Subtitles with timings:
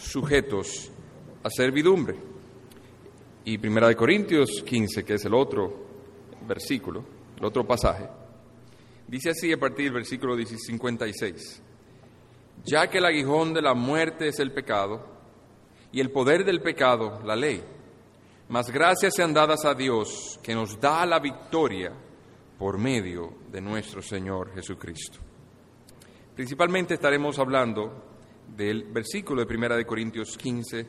[0.00, 0.90] sujetos
[1.42, 2.16] a servidumbre.
[3.44, 5.86] Y Primera de Corintios 15, que es el otro
[6.46, 7.04] versículo,
[7.38, 8.06] el otro pasaje,
[9.06, 11.62] dice así a partir del versículo 56,
[12.64, 15.06] ya que el aguijón de la muerte es el pecado
[15.92, 17.62] y el poder del pecado la ley,
[18.48, 21.92] mas gracias sean dadas a Dios que nos da la victoria
[22.58, 25.18] por medio de nuestro Señor Jesucristo.
[26.34, 28.09] Principalmente estaremos hablando
[28.56, 30.86] del versículo de Primera de Corintios 15,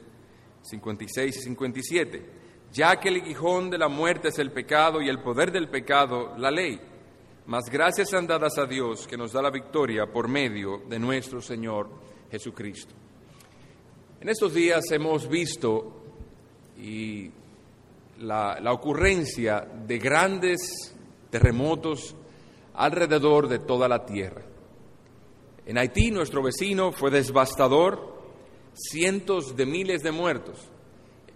[0.62, 2.26] 56 y 57,
[2.72, 6.34] ya que el guijón de la muerte es el pecado y el poder del pecado
[6.38, 6.80] la ley,
[7.48, 11.42] mas gracias sean dadas a Dios que nos da la victoria por medio de nuestro
[11.42, 11.90] Señor
[12.30, 12.94] Jesucristo.
[14.22, 16.04] En estos días hemos visto
[16.78, 17.30] y
[18.20, 20.96] la, la ocurrencia de grandes
[21.30, 22.16] terremotos
[22.76, 24.51] alrededor de toda la tierra.
[25.66, 28.20] En Haití, nuestro vecino, fue devastador,
[28.74, 30.70] cientos de miles de muertos.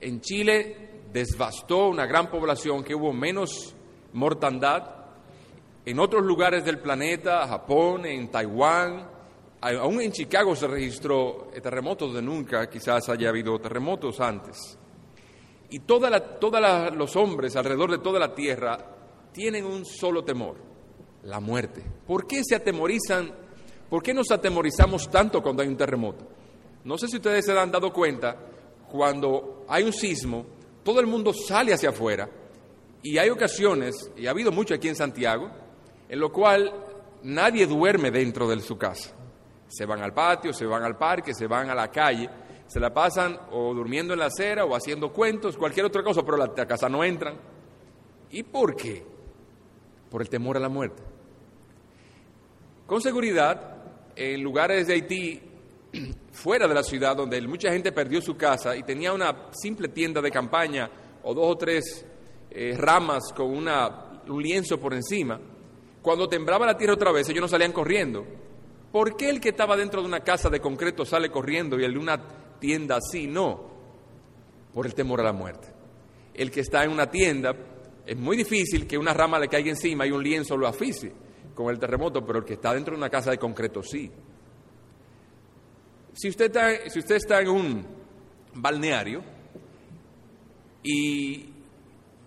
[0.01, 3.75] En Chile, devastó una gran población que hubo menos
[4.13, 5.05] mortandad.
[5.85, 9.07] En otros lugares del planeta, Japón, en Taiwán,
[9.61, 14.77] aún en Chicago se registró terremotos de nunca, quizás haya habido terremotos antes.
[15.69, 16.11] Y todos
[16.95, 18.77] los hombres alrededor de toda la tierra
[19.31, 20.57] tienen un solo temor,
[21.23, 21.83] la muerte.
[22.05, 23.44] ¿Por qué se atemorizan
[23.89, 26.25] ¿Por qué nos atemorizamos tanto cuando hay un terremoto?
[26.83, 28.35] No sé si ustedes se han dado cuenta,
[28.89, 30.45] cuando hay un sismo,
[30.83, 32.29] todo el mundo sale hacia afuera
[33.01, 35.49] y hay ocasiones, y ha habido mucho aquí en Santiago,
[36.09, 36.71] en lo cual
[37.23, 39.15] nadie duerme dentro de su casa.
[39.67, 42.29] Se van al patio, se van al parque, se van a la calle,
[42.67, 46.41] se la pasan o durmiendo en la acera o haciendo cuentos, cualquier otra cosa, pero
[46.41, 47.35] a la casa no entran.
[48.31, 49.05] ¿Y por qué?
[50.09, 51.03] Por el temor a la muerte.
[52.87, 53.74] Con seguridad,
[54.15, 55.41] en lugares de Haití,
[56.31, 60.21] fuera de la ciudad, donde mucha gente perdió su casa y tenía una simple tienda
[60.21, 60.89] de campaña
[61.23, 62.05] o dos o tres
[62.49, 65.39] eh, ramas con una, un lienzo por encima,
[66.01, 68.25] cuando temblaba la tierra otra vez, ellos no salían corriendo.
[68.91, 71.93] ¿Por qué el que estaba dentro de una casa de concreto sale corriendo y el
[71.93, 72.21] de una
[72.59, 73.75] tienda así no?
[74.73, 75.67] Por el temor a la muerte.
[76.33, 77.55] El que está en una tienda,
[78.05, 81.24] es muy difícil que una rama le caiga encima y un lienzo lo asfixie
[81.55, 84.11] con el terremoto, pero el que está dentro de una casa de concreto sí.
[86.13, 87.85] Si usted está, si usted está en un
[88.53, 89.23] balneario
[90.83, 91.45] y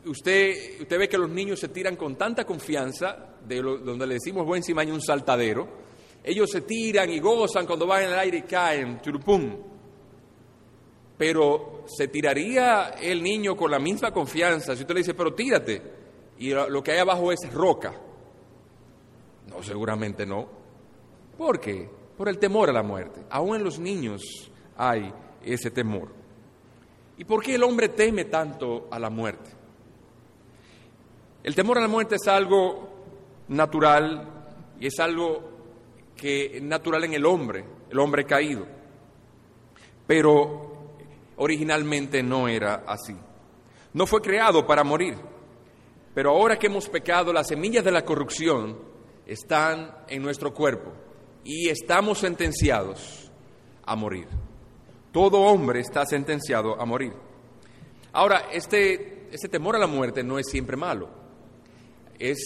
[0.07, 4.45] usted, usted ve que los niños se tiran con tanta confianza, de donde le decimos
[4.45, 5.69] buen cimaño un saltadero,
[6.25, 9.57] ellos se tiran y gozan cuando van en el aire y caen, churupum.
[11.17, 15.83] Pero se tiraría el niño con la misma confianza si usted le dice, pero tírate,
[16.39, 18.08] y lo que hay abajo es roca.
[19.63, 20.49] Seguramente no.
[21.37, 21.89] ¿Por qué?
[22.17, 23.23] Por el temor a la muerte.
[23.31, 24.23] Aún en los niños
[24.77, 26.09] hay ese temor.
[27.17, 29.51] ¿Y por qué el hombre teme tanto a la muerte?
[31.43, 32.89] El temor a la muerte es algo
[33.49, 34.29] natural
[34.81, 35.51] y es algo
[36.17, 38.67] que natural en el hombre, el hombre caído.
[40.07, 40.69] Pero
[41.37, 43.17] originalmente no era así.
[43.95, 45.17] No fue creado para morir.
[46.15, 48.88] Pero ahora que hemos pecado, las semillas de la corrupción
[49.29, 50.91] están en nuestro cuerpo
[51.45, 53.31] y estamos sentenciados
[53.85, 54.27] a morir.
[55.13, 57.13] Todo hombre está sentenciado a morir.
[58.13, 61.11] Ahora, este, este temor a la muerte no es siempre malo.
[62.19, 62.39] Es,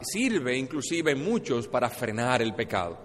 [0.00, 2.96] sirve inclusive en muchos para frenar el pecado.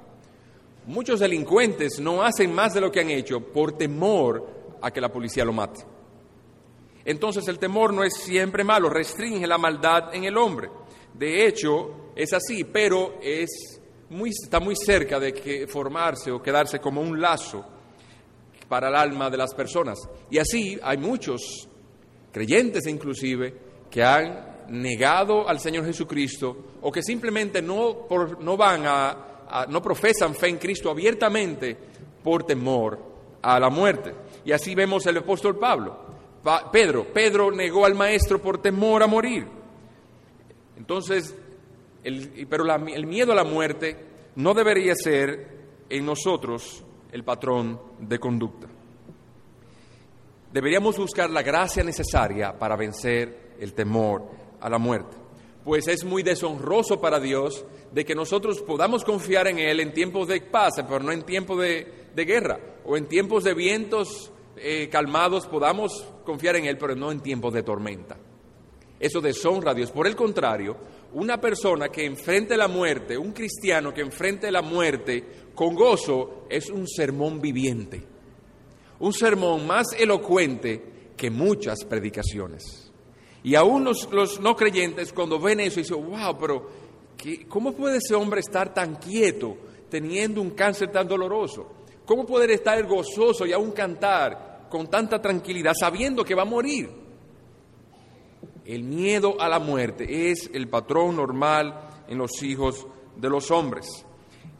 [0.85, 5.11] Muchos delincuentes no hacen más de lo que han hecho por temor a que la
[5.11, 5.83] policía lo mate.
[7.03, 10.69] Entonces el temor no es siempre malo, restringe la maldad en el hombre.
[11.13, 16.79] De hecho, es así, pero es muy, está muy cerca de que formarse o quedarse
[16.79, 17.65] como un lazo
[18.67, 19.99] para el alma de las personas.
[20.29, 21.67] Y así hay muchos
[22.31, 23.53] creyentes inclusive
[23.89, 28.07] que han negado al Señor Jesucristo o que simplemente no,
[28.39, 31.77] no van a, no profesan fe en Cristo abiertamente
[32.23, 32.99] por temor
[33.41, 34.13] a la muerte.
[34.43, 36.05] Y así vemos el apóstol Pablo.
[36.71, 39.47] Pedro, Pedro negó al maestro por temor a morir.
[40.77, 41.33] Entonces,
[42.05, 43.97] el, pero el miedo a la muerte
[44.35, 45.55] no debería ser
[45.89, 48.67] en nosotros el patrón de conducta.
[50.51, 54.23] deberíamos buscar la gracia necesaria para vencer el temor
[54.61, 55.17] a la muerte.
[55.63, 60.27] Pues es muy deshonroso para Dios de que nosotros podamos confiar en Él en tiempos
[60.27, 65.47] de paz, pero no en tiempos de, guerra, o en tiempos de vientos eh, calmados
[65.47, 68.17] podamos confiar en Él, pero no en tiempos de tormenta.
[68.99, 69.91] Eso deshonra a Dios.
[69.91, 70.77] Por el contrario,
[71.15, 75.23] una persona que enfrente la muerte, un cristiano que enfrente la muerte
[75.55, 78.03] con gozo, es un sermón viviente.
[78.99, 82.91] Un sermón más elocuente que muchas predicaciones.
[83.43, 86.69] Y aún los, no creyentes cuando ven eso dicen, wow, pero
[87.47, 89.55] ¿cómo puede ese hombre estar tan quieto
[89.89, 91.71] teniendo un cáncer tan doloroso?
[92.05, 97.04] ¿Cómo puede estar gozoso y aún cantar con tanta tranquilidad sabiendo que va a morir?
[98.65, 104.05] El miedo a la muerte es el patrón normal en los hijos de los hombres.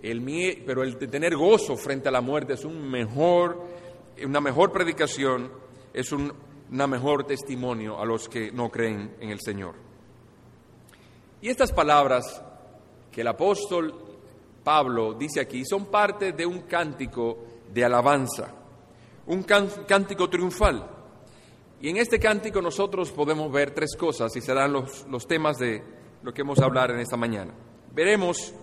[0.02, 0.22] El
[0.66, 3.60] pero el tener gozo frente a la muerte es un mejor,
[4.24, 5.52] una mejor predicación,
[5.94, 6.32] es un
[6.70, 9.74] mejor testimonio a los que no creen en el Señor.
[11.42, 12.44] Y estas palabras
[13.12, 13.94] que el apóstol
[14.64, 17.38] Pablo dice aquí son parte de un cántico
[17.74, 18.54] de alabanza,
[19.28, 20.95] un cántico triunfal.
[21.82, 25.84] Y en este cántico nosotros podemos ver tres cosas y serán los, los temas de
[26.24, 27.54] lo que hemos a hablar en esta mañana.
[27.94, 28.54] Veremos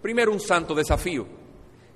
[0.00, 1.26] primero un santo desafío,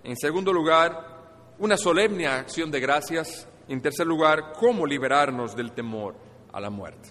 [0.04, 1.16] en segundo lugar
[1.58, 6.14] una solemne acción de gracias, en tercer lugar cómo liberarnos del temor
[6.52, 7.10] a la muerte.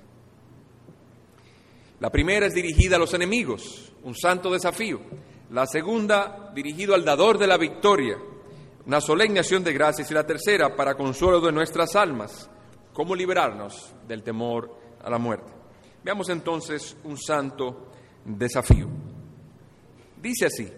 [2.00, 5.00] La primera es dirigida a los enemigos, un santo desafío.
[5.52, 8.18] La segunda dirigido al dador de la victoria,
[8.86, 10.12] una solemne acción de gracias.
[10.12, 12.50] Y la tercera para consuelo de nuestras almas,
[12.96, 15.52] cómo liberarnos del temor a la muerte.
[16.02, 17.92] Veamos entonces un santo
[18.24, 18.88] desafío.
[20.22, 20.72] Dice así,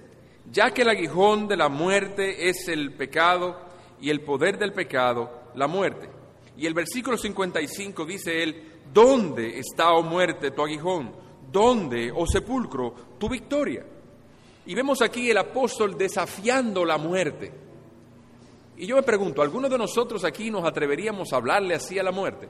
[0.52, 3.62] ya que el aguijón de la muerte es el pecado
[4.02, 6.10] y el poder del pecado, la muerte.
[6.58, 11.16] Y el versículo 55 dice él, ¿dónde está, oh muerte, tu aguijón?
[11.52, 13.86] ¿Dónde, oh sepulcro, tu victoria?
[14.66, 17.67] Y vemos aquí el apóstol desafiando la muerte.
[18.78, 22.12] Y yo me pregunto, ¿alguno de nosotros aquí nos atreveríamos a hablarle así a la
[22.12, 22.48] muerte?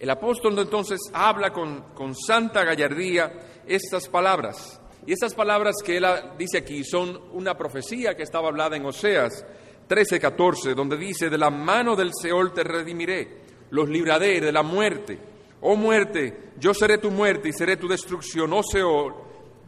[0.00, 4.80] El apóstol entonces habla con, con santa gallardía estas palabras.
[5.06, 6.06] Y estas palabras que él
[6.36, 9.44] dice aquí son una profecía que estaba hablada en Oseas
[9.88, 13.40] 13, 14, donde dice, de la mano del Seol te redimiré,
[13.70, 15.18] los libraré de la muerte.
[15.62, 18.52] Oh muerte, yo seré tu muerte y seré tu destrucción.
[18.52, 19.14] Oh Seol,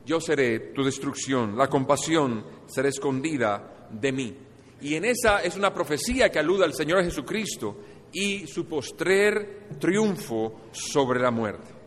[0.05, 1.57] yo seré tu destrucción.
[1.57, 4.37] La compasión será escondida de mí.
[4.81, 7.77] Y en esa es una profecía que aluda al Señor Jesucristo
[8.13, 11.81] y su postrer triunfo sobre la muerte.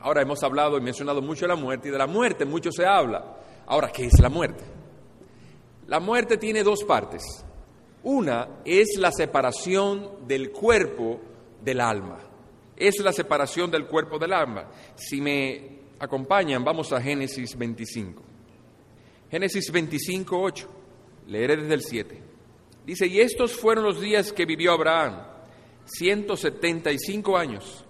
[0.00, 2.86] Ahora hemos hablado y mencionado mucho de la muerte y de la muerte mucho se
[2.86, 3.36] habla.
[3.66, 4.64] Ahora, ¿qué es la muerte?
[5.86, 7.22] La muerte tiene dos partes.
[8.04, 11.20] Una es la separación del cuerpo
[11.62, 12.18] del alma.
[12.76, 14.70] Es la separación del cuerpo del alma.
[14.94, 18.22] Si me acompañan, vamos a Génesis 25.
[19.30, 20.68] Génesis 25, 8.
[21.28, 22.22] Leeré desde el 7.
[22.86, 25.22] Dice, y estos fueron los días que vivió Abraham,
[25.84, 27.84] 175 años,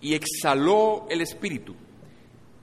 [0.00, 1.74] y exhaló el espíritu,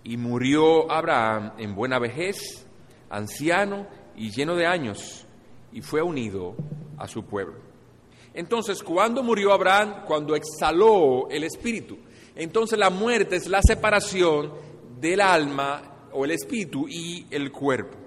[0.03, 2.65] y murió Abraham en buena vejez,
[3.09, 5.25] anciano y lleno de años,
[5.71, 6.55] y fue unido
[6.97, 7.55] a su pueblo.
[8.35, 10.03] Entonces, ¿cuándo murió Abraham?
[10.05, 11.97] Cuando exhaló el espíritu.
[12.35, 14.53] Entonces la muerte es la separación
[14.99, 17.97] del alma o el espíritu y el cuerpo.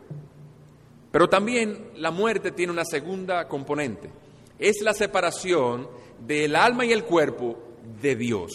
[1.12, 4.10] Pero también la muerte tiene una segunda componente.
[4.58, 5.88] Es la separación
[6.18, 7.58] del alma y el cuerpo
[8.00, 8.52] de Dios.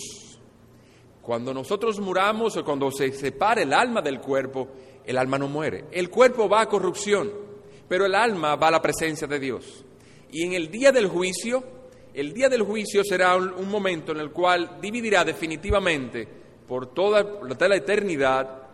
[1.21, 4.69] Cuando nosotros muramos o cuando se separa el alma del cuerpo,
[5.05, 5.85] el alma no muere.
[5.91, 7.31] El cuerpo va a corrupción,
[7.87, 9.85] pero el alma va a la presencia de Dios.
[10.31, 11.63] Y en el día del juicio,
[12.13, 16.27] el día del juicio será un, momento en el cual dividirá definitivamente
[16.67, 17.23] por toda
[17.67, 18.66] la eternidad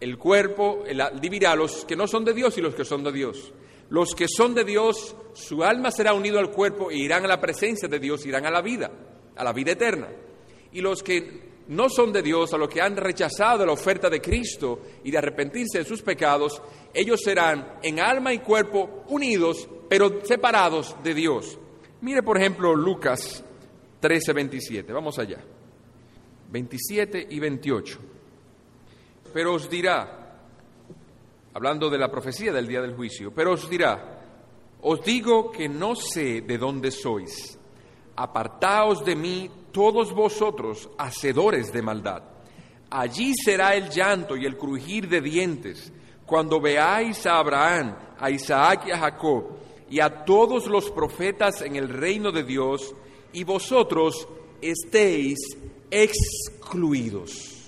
[0.00, 0.84] el cuerpo
[1.20, 3.52] dividirá a los que no son de Dios y los que son de Dios.
[3.90, 7.40] Los que son de Dios, su alma será unido al cuerpo e irán a la
[7.40, 8.90] presencia de Dios, irán a la vida,
[9.36, 10.08] a la vida eterna.
[10.72, 14.20] Y los que no son de Dios, a los que han rechazado la oferta de
[14.20, 16.62] Cristo y de arrepentirse de sus pecados,
[16.94, 21.58] ellos serán en alma y cuerpo unidos, pero separados de Dios.
[22.00, 23.44] Mire, por ejemplo, Lucas
[23.98, 24.92] 13, 27.
[24.92, 25.44] Vamos allá.
[26.50, 28.09] 27 y 28
[29.32, 30.36] pero os dirá,
[31.54, 34.20] hablando de la profecía del día del juicio, pero os dirá,
[34.82, 37.58] os digo que no sé de dónde sois,
[38.16, 42.22] apartaos de mí todos vosotros, hacedores de maldad.
[42.90, 45.92] Allí será el llanto y el crujir de dientes,
[46.26, 49.44] cuando veáis a Abraham, a Isaac y a Jacob,
[49.88, 52.94] y a todos los profetas en el reino de Dios,
[53.32, 54.26] y vosotros
[54.60, 55.38] estéis
[55.90, 57.59] excluidos.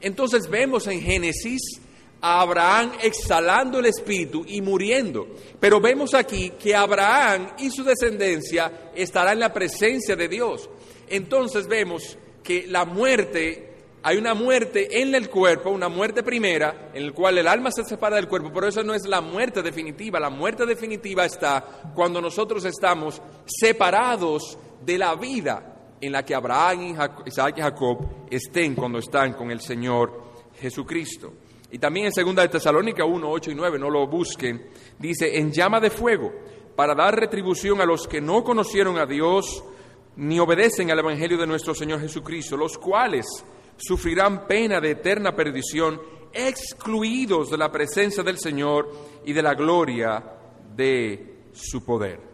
[0.00, 1.80] Entonces vemos en Génesis
[2.20, 5.28] a Abraham exhalando el espíritu y muriendo.
[5.60, 10.68] Pero vemos aquí que Abraham y su descendencia estarán en la presencia de Dios.
[11.08, 17.06] Entonces vemos que la muerte, hay una muerte en el cuerpo, una muerte primera, en
[17.06, 20.20] la cual el alma se separa del cuerpo, pero eso no es la muerte definitiva.
[20.20, 25.67] La muerte definitiva está cuando nosotros estamos separados de la vida
[26.00, 27.98] en la que Abraham, Isaac y Jacob
[28.30, 30.22] estén cuando están con el Señor
[30.60, 31.32] Jesucristo.
[31.70, 35.52] Y también en 2 de Tesalónica 1, 8 y 9, no lo busquen, dice, en
[35.52, 36.32] llama de fuego,
[36.74, 39.64] para dar retribución a los que no conocieron a Dios
[40.16, 43.26] ni obedecen al Evangelio de nuestro Señor Jesucristo, los cuales
[43.76, 46.00] sufrirán pena de eterna perdición,
[46.32, 48.90] excluidos de la presencia del Señor
[49.24, 50.24] y de la gloria
[50.74, 52.27] de su poder.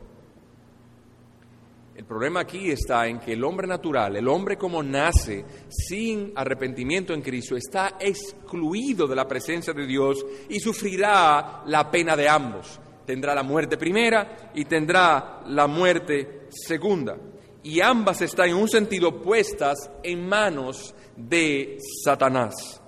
[1.94, 7.14] El problema aquí está en que el hombre natural, el hombre como nace sin arrepentimiento
[7.14, 12.80] en Cristo, está excluido de la presencia de Dios y sufrirá la pena de ambos.
[13.06, 17.16] Tendrá la muerte primera y tendrá la muerte segunda.
[17.62, 22.82] Y ambas están en un sentido puestas en manos de Satanás.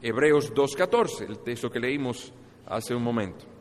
[0.00, 2.32] Hebreos 2.14, el texto que leímos
[2.66, 3.53] hace un momento.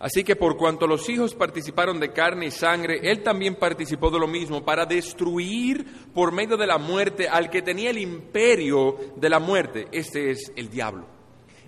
[0.00, 4.18] Así que por cuanto los hijos participaron de carne y sangre, él también participó de
[4.18, 9.28] lo mismo para destruir por medio de la muerte al que tenía el imperio de
[9.28, 9.88] la muerte.
[9.92, 11.06] Este es el diablo.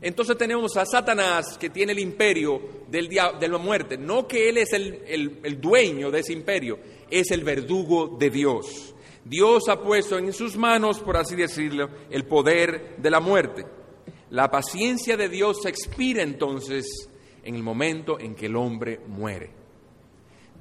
[0.01, 3.99] Entonces tenemos a Satanás que tiene el imperio del de la muerte.
[3.99, 6.79] No que él es el, el dueño de ese imperio,
[7.11, 8.95] es el verdugo de Dios.
[9.27, 13.67] Dios ha puesto en sus manos, por así decirlo, el poder de la muerte.
[14.31, 17.11] La paciencia de Dios expira entonces
[17.43, 19.51] en el momento en que el hombre muere.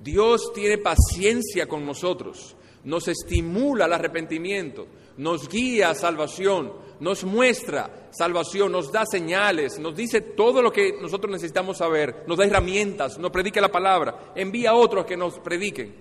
[0.04, 8.10] Dios tiene paciencia con nosotros, nos estimula al arrepentimiento, nos guía a salvación, nos muestra
[8.12, 13.20] salvación, nos da señales, nos dice todo lo que nosotros necesitamos saber, nos da herramientas,
[13.20, 15.94] nos predica la palabra, envía a otros que nos prediquen.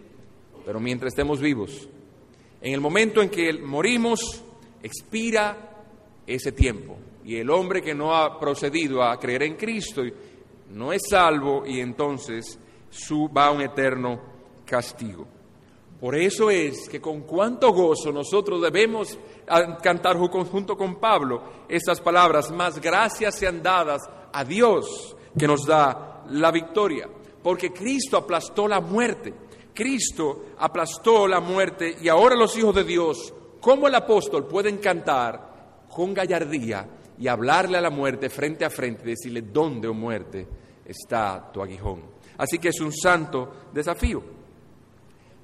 [0.65, 1.89] Pero mientras estemos vivos,
[2.61, 4.43] en el momento en que morimos,
[4.83, 5.85] expira
[6.27, 6.97] ese tiempo.
[7.25, 10.03] Y el hombre que no ha procedido a creer en Cristo
[10.71, 12.59] no es salvo y entonces
[12.89, 14.21] su, va a un eterno
[14.65, 15.27] castigo.
[16.01, 19.19] Por eso es que con cuánto gozo nosotros debemos
[19.83, 26.25] cantar junto con Pablo estas palabras, más gracias sean dadas a Dios que nos da
[26.31, 27.07] la victoria,
[27.43, 29.35] porque Cristo aplastó la muerte,
[29.75, 35.85] Cristo aplastó la muerte y ahora los hijos de Dios, como el apóstol, pueden cantar
[35.91, 40.49] con gallardía y hablarle a la muerte frente a frente, decirle, ¿dónde, oh muerte,
[40.91, 42.03] está tu aguijón?
[42.39, 44.23] Así que es un santo desafío.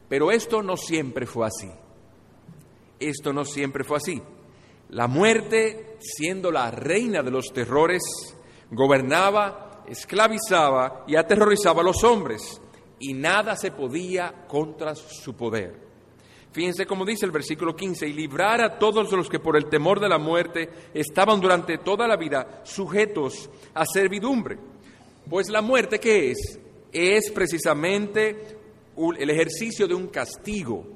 [0.09, 1.71] Pero esto no siempre fue así.
[2.99, 4.23] Esto no siempre fue así.
[4.91, 8.03] La muerte, siendo la reina de los terrores,
[8.71, 12.61] gobernaba, esclavizaba y aterrorizaba a los hombres,
[12.99, 15.87] y nada se podía contra su poder.
[16.53, 20.01] Fíjense cómo dice el versículo 15, y librar a todos los que por el temor
[20.01, 24.59] de la muerte estaban durante toda la vida sujetos a servidumbre.
[25.29, 26.59] Pues la muerte, ¿qué es?
[26.93, 28.57] Es precisamente
[29.19, 30.87] el ejercicio de un castigo,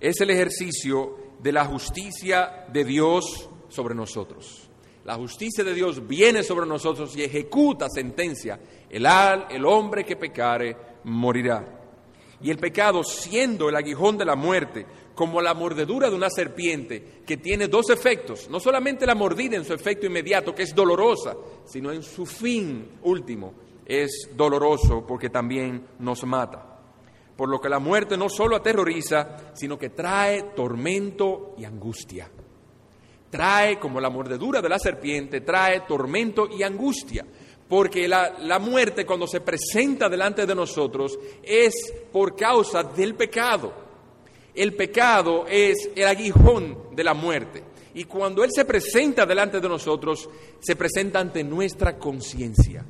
[0.00, 4.68] es el ejercicio de la justicia de Dios sobre nosotros.
[5.04, 8.58] La justicia de Dios viene sobre nosotros y ejecuta sentencia.
[8.88, 9.06] El,
[9.50, 11.83] el hombre que pecare morirá
[12.44, 14.84] y el pecado siendo el aguijón de la muerte,
[15.14, 19.64] como la mordedura de una serpiente, que tiene dos efectos, no solamente la mordida en
[19.64, 21.34] su efecto inmediato, que es dolorosa,
[21.64, 23.54] sino en su fin último,
[23.86, 26.80] es doloroso porque también nos mata.
[27.34, 32.30] Por lo que la muerte no solo aterroriza, sino que trae tormento y angustia.
[33.30, 37.24] Trae, como la mordedura de la serpiente, trae tormento y angustia
[37.74, 41.74] porque la, muerte cuando se presenta delante de nosotros es
[42.12, 43.72] por causa del pecado.
[44.54, 47.64] El pecado es el aguijón de la muerte.
[47.94, 52.86] Y cuando Él se presenta delante de nosotros, se presenta ante nuestra conciencia.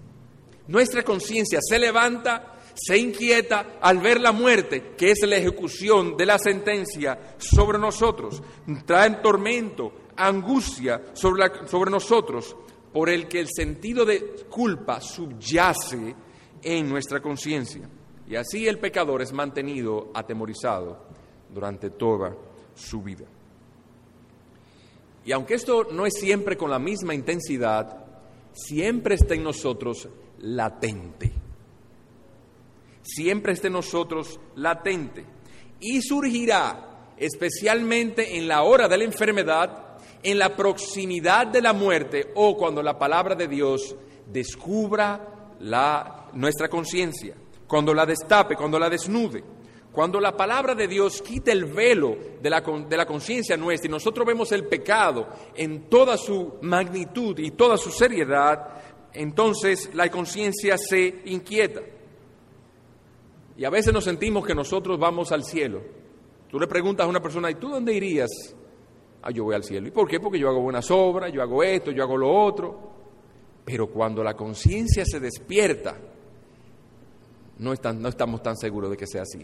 [0.66, 6.26] Nuestra conciencia se levanta, se inquieta al ver la muerte, que es la ejecución de
[6.26, 8.42] la sentencia sobre nosotros.
[8.84, 12.54] Trae tormento, angustia sobre, sobre nosotros
[12.94, 16.14] por el que el sentido de culpa subyace
[16.62, 17.90] en nuestra conciencia.
[18.28, 21.04] Y así el pecador es mantenido atemorizado
[21.52, 22.36] durante toda
[22.76, 23.24] su vida.
[25.26, 28.04] Y aunque esto no es siempre con la misma intensidad,
[28.52, 30.08] siempre está en nosotros
[30.38, 31.32] latente.
[33.02, 35.26] Siempre está en nosotros latente.
[35.80, 39.93] y surgirá especialmente en la hora de la enfermedad,
[40.24, 43.94] en la proximidad de la muerte o cuando la palabra de Dios
[44.26, 47.36] descubra la, nuestra conciencia,
[47.68, 49.44] cuando la destape, cuando la desnude.
[49.92, 53.92] Cuando la palabra de Dios quita el velo de la, de la conciencia nuestra y
[53.92, 60.76] nosotros vemos el pecado en toda su magnitud y toda su seriedad, entonces la conciencia
[60.78, 61.80] se inquieta.
[63.56, 65.80] Y a veces nos sentimos que nosotros vamos al cielo.
[66.50, 68.30] Tú le preguntas a una persona, ¿y tú dónde irías?
[69.26, 69.88] Ah, yo voy al cielo.
[69.88, 70.20] ¿Y por qué?
[70.20, 72.92] Porque yo hago buenas obras, yo hago esto, yo hago lo otro.
[73.64, 75.96] Pero cuando la conciencia se despierta,
[77.58, 79.38] no, no, estamos tan seguros de que sea así.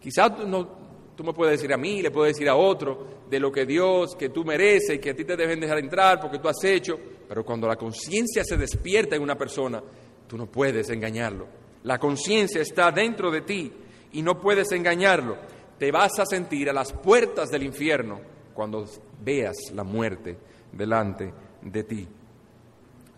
[0.00, 0.68] Quizás no,
[1.14, 4.16] tú me puedes decir a mí, le puedes decir a otro de lo que Dios,
[4.16, 7.44] que tú mereces, que a ti te deben dejar entrar porque tú has hecho, pero
[7.44, 9.80] cuando la conciencia se despierta en una persona,
[10.26, 11.46] tú no puedes engañarlo.
[11.84, 13.72] La conciencia está dentro de ti
[14.10, 15.36] y no puedes engañarlo.
[15.78, 18.86] Te vas a sentir a las puertas del infierno cuando
[19.22, 20.36] veas la muerte
[20.72, 22.08] delante de ti.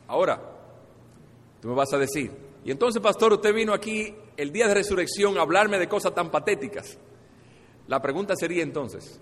[0.08, 0.40] Ahora,
[1.60, 2.30] tú me vas a decir,
[2.64, 6.30] y entonces, pastor, usted vino aquí el día de resurrección a hablarme de cosas tan
[6.30, 6.98] patéticas.
[7.88, 9.20] La pregunta sería entonces,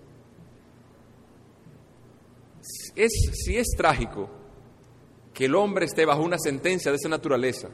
[2.95, 3.13] es,
[3.45, 4.29] si es trágico
[5.33, 7.69] que el hombre esté bajo una sentencia de esa naturaleza,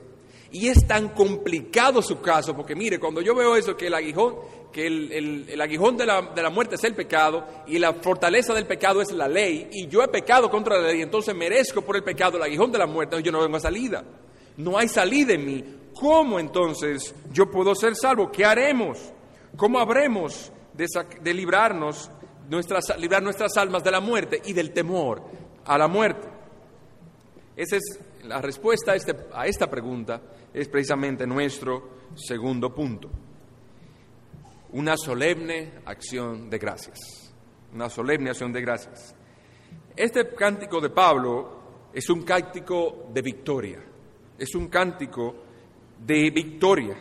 [0.58, 4.36] y es tan complicado su caso, porque mire, cuando yo veo eso, que el aguijón,
[4.72, 8.66] que el, aguijón de la, de la, muerte es el pecado y la fortaleza del
[8.66, 12.02] pecado es la ley, y yo he pecado contra la ley, entonces merezco por el
[12.02, 14.02] pecado el aguijón de la muerte, yo no vengo a salida.
[14.56, 15.64] No hay salida en mí.
[15.92, 18.32] ¿Cómo entonces yo puedo ser salvo?
[18.32, 18.98] ¿Qué haremos?
[19.58, 20.86] ¿Cómo habremos de,
[21.20, 22.10] de librarnos,
[22.48, 25.22] nuestras, librar nuestras almas de la muerte y del temor
[25.66, 26.26] a la muerte?
[27.56, 30.22] Esa es la respuesta a, este, a esta pregunta
[30.56, 31.82] es precisamente nuestro
[32.14, 33.10] segundo punto.
[34.72, 36.98] Una solemne acción de gracias.
[37.74, 39.14] Una solemne acción de gracias.
[39.94, 43.84] Este cántico de Pablo es un cántico de victoria.
[44.38, 45.36] Es un cántico
[45.98, 46.96] de victoria.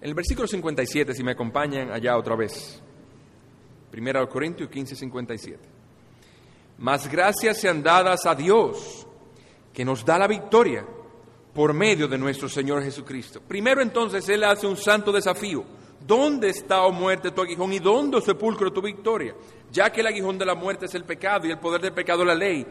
[0.00, 2.80] En el versículo 57, si me acompañan allá otra vez.
[3.90, 5.58] Primera Corintios 15, 57.
[6.78, 9.08] Más gracias sean dadas a Dios,
[9.72, 10.86] que nos da la victoria
[11.56, 13.40] por medio de nuestro Señor Jesucristo.
[13.40, 15.64] Primero entonces Él hace un santo desafío.
[16.06, 19.34] ¿Dónde está, oh muerte, tu aguijón y dónde, sepulcro, tu victoria?
[19.72, 22.26] Ya que el aguijón de la muerte es el pecado y el poder del pecado
[22.26, 22.64] la ley,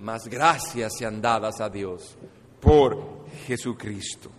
[0.00, 2.16] más gracias sean dadas a Dios
[2.60, 4.30] por Jesucristo.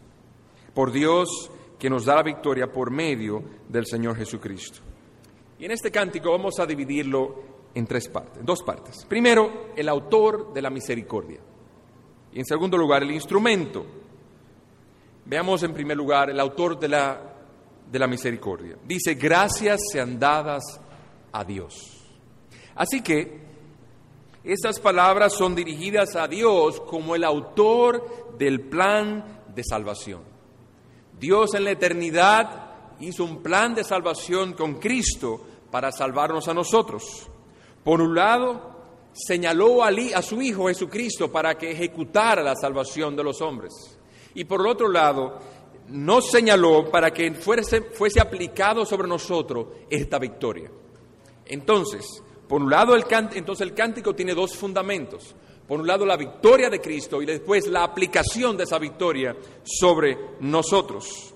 [0.73, 4.79] Por Dios que nos da la victoria por medio del Señor Jesucristo.
[5.59, 7.43] Y en este cántico vamos a dividirlo
[7.75, 9.05] en tres partes, dos partes.
[9.05, 11.41] Primero, el autor de la misericordia.
[12.33, 13.85] Y en segundo lugar, el instrumento.
[15.25, 17.21] Veamos en primer lugar el autor de la,
[17.91, 18.77] de la misericordia.
[18.85, 20.63] Dice, gracias sean dadas
[21.31, 22.03] a Dios.
[22.75, 23.39] Así que
[24.43, 30.21] estas palabras son dirigidas a Dios como el autor del plan de salvación.
[31.19, 32.69] Dios en la eternidad
[33.01, 37.27] hizo un plan de salvación con Cristo para salvarnos a nosotros.
[37.83, 38.78] Por un lado,
[39.13, 39.91] señaló a,
[40.21, 43.73] su Hijo Jesucristo para que ejecutara la salvación de los hombres.
[44.35, 45.39] Y por otro lado,
[45.89, 50.69] nos señaló para que fuese, fuese aplicado sobre nosotros esta victoria.
[51.45, 55.35] Entonces, por un lado, el, entonces el cántico tiene dos fundamentos.
[55.67, 60.17] Por un lado, la victoria de Cristo y después la aplicación de esa victoria sobre
[60.39, 61.33] nosotros.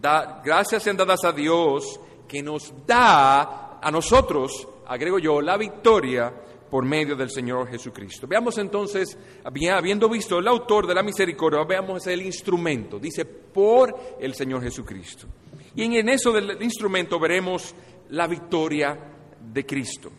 [0.00, 6.32] Da, gracias sean dadas a Dios que nos da a nosotros, agrego yo, la victoria
[6.76, 8.26] por medio del Señor Jesucristo.
[8.26, 14.34] Veamos entonces, habiendo visto el autor de la misericordia, veamos el instrumento, dice por el
[14.34, 15.26] Señor Jesucristo.
[15.74, 17.74] Y en eso del instrumento veremos
[18.10, 18.94] la victoria
[19.40, 20.12] de Cristo.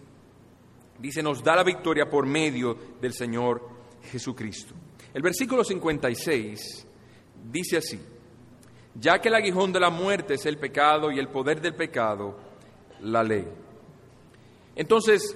[0.98, 3.62] Dice, nos da la victoria por medio del Señor
[4.12, 4.74] Jesucristo.
[5.14, 6.88] El versículo 56
[7.52, 8.00] dice así,
[8.96, 12.36] ya que el aguijón de la muerte es el pecado y el poder del pecado,
[13.02, 13.48] la ley.
[14.76, 15.36] Entonces,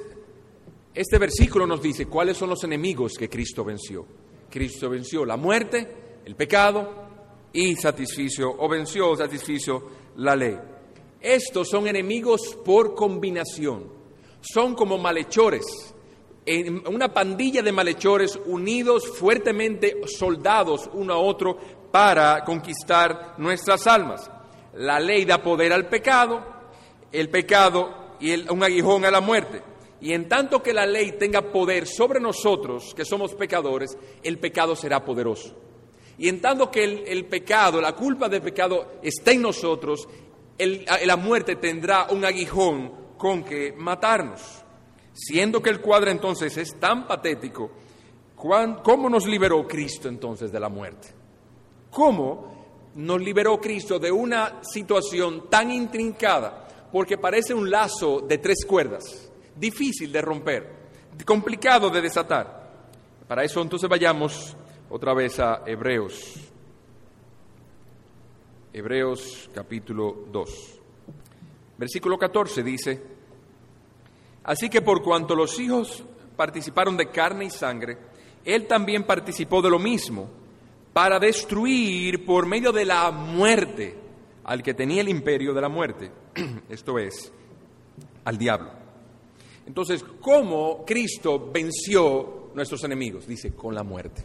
[0.93, 4.05] este versículo nos dice cuáles son los enemigos que Cristo venció.
[4.49, 7.07] Cristo venció la muerte, el pecado
[7.53, 9.83] y satisficio, o venció o satisficio
[10.17, 10.57] la ley.
[11.21, 13.85] Estos son enemigos por combinación,
[14.41, 15.65] son como malhechores,
[16.87, 21.57] una pandilla de malhechores unidos fuertemente, soldados uno a otro
[21.91, 24.29] para conquistar nuestras almas.
[24.73, 26.43] La ley da poder al pecado,
[27.11, 29.70] el pecado y un aguijón a la muerte.
[30.01, 34.75] Y en tanto que la ley tenga poder sobre nosotros, que somos pecadores, el pecado
[34.75, 35.55] será poderoso.
[36.17, 40.07] Y en tanto que el, pecado, la culpa del pecado está en nosotros,
[41.05, 44.41] la muerte tendrá un aguijón con que matarnos.
[45.13, 47.71] Siendo que el cuadro entonces es tan patético,
[48.35, 51.09] ¿cómo nos liberó Cristo entonces de la muerte?
[51.91, 56.67] ¿Cómo nos liberó Cristo de una situación tan intrincada?
[56.91, 59.30] Porque parece un lazo de tres cuerdas,
[59.61, 60.69] difícil de romper,
[61.23, 62.69] complicado de desatar.
[63.27, 64.57] Para eso entonces vayamos
[64.89, 66.35] otra vez a Hebreos.
[68.73, 70.79] Hebreos capítulo 2.
[71.77, 73.03] Versículo 14 dice,
[74.43, 76.03] Así que por cuanto los hijos
[76.35, 77.97] participaron de carne y sangre,
[78.43, 80.27] Él también participó de lo mismo,
[80.91, 83.95] para destruir por medio de la muerte
[84.43, 86.11] al que tenía el imperio de la muerte,
[86.69, 87.31] esto es,
[88.25, 88.80] al diablo.
[89.65, 93.27] Entonces, ¿cómo Cristo venció nuestros enemigos?
[93.27, 94.23] Dice, con la muerte.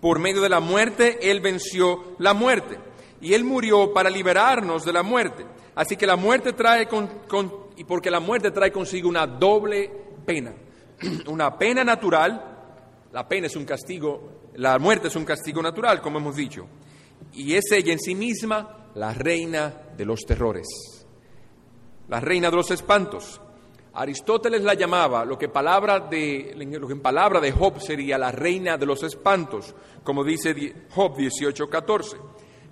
[0.00, 2.78] Por medio de la muerte, Él venció la muerte.
[3.20, 5.46] Y Él murió para liberarnos de la muerte.
[5.74, 7.08] Así que la muerte trae con,
[7.76, 9.90] y porque la muerte trae consigo una doble
[10.26, 10.54] pena.
[11.26, 12.52] Una pena natural,
[13.12, 16.68] la pena es un castigo, la muerte es un castigo natural, como hemos dicho.
[17.32, 20.66] Y es ella en sí misma la reina de los terrores,
[22.08, 23.40] la reina de los espantos.
[23.94, 28.32] Aristóteles la llamaba lo que, palabra de, lo que en palabra de Job sería la
[28.32, 30.54] reina de los espantos, como dice
[30.94, 32.16] Job 18:14.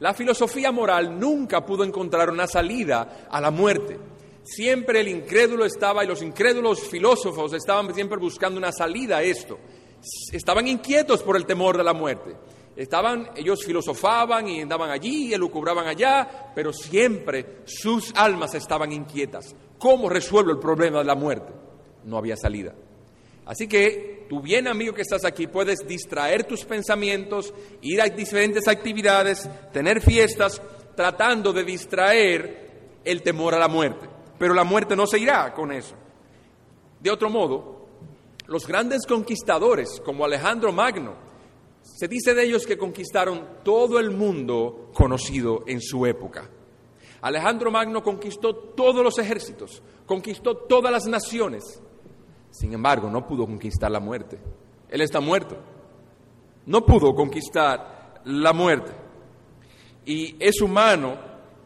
[0.00, 3.98] La filosofía moral nunca pudo encontrar una salida a la muerte.
[4.42, 9.59] Siempre el incrédulo estaba y los incrédulos filósofos estaban siempre buscando una salida a esto.
[10.33, 12.35] Estaban inquietos por el temor de la muerte.
[12.76, 19.54] Estaban, ellos filosofaban y andaban allí y elucubraban allá, pero siempre sus almas estaban inquietas.
[19.78, 21.52] ¿Cómo resuelvo el problema de la muerte?
[22.04, 22.74] No había salida.
[23.46, 27.52] Así que tú bien amigo que estás aquí puedes distraer tus pensamientos,
[27.83, 30.62] ir a diferentes actividades, tener fiestas,
[30.94, 32.70] tratando de distraer
[33.04, 34.09] el temor a la muerte.
[34.38, 35.96] Pero la muerte no se irá con eso.
[37.00, 37.88] De otro modo,
[38.46, 41.29] los grandes conquistadores como Alejandro Magno,
[42.00, 46.48] se dice de ellos que conquistaron todo el mundo conocido en su época.
[47.20, 51.82] Alejandro Magno conquistó todos los ejércitos, conquistó todas las naciones,
[52.50, 54.38] sin embargo, no pudo conquistar la muerte.
[54.88, 55.58] Él está muerto.
[56.64, 58.92] No pudo conquistar la muerte.
[60.06, 61.18] Y es humano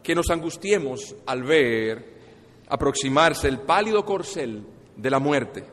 [0.03, 2.13] que nos angustiemos al ver
[2.67, 4.67] aproximarse el pálido corcel
[4.97, 5.63] de la muerte.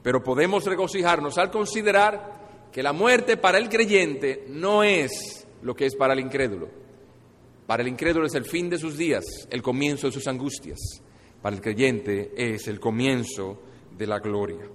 [0.00, 2.39] Pero podemos regocijarnos al considerar
[2.72, 6.68] que la muerte para el creyente no es lo que es para el incrédulo.
[7.66, 10.78] Para el incrédulo es el fin de sus días, el comienzo de sus angustias.
[11.42, 13.60] Para el creyente es el comienzo
[13.96, 14.68] de la gloria.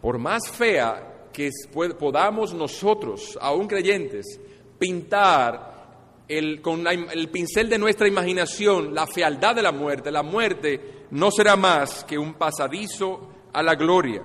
[0.00, 1.50] Por más fea que
[1.98, 4.40] podamos nosotros, aún creyentes,
[4.78, 11.06] pintar el, con el pincel de nuestra imaginación la fealdad de la muerte, la muerte
[11.10, 14.22] no será más que un pasadizo a la gloria,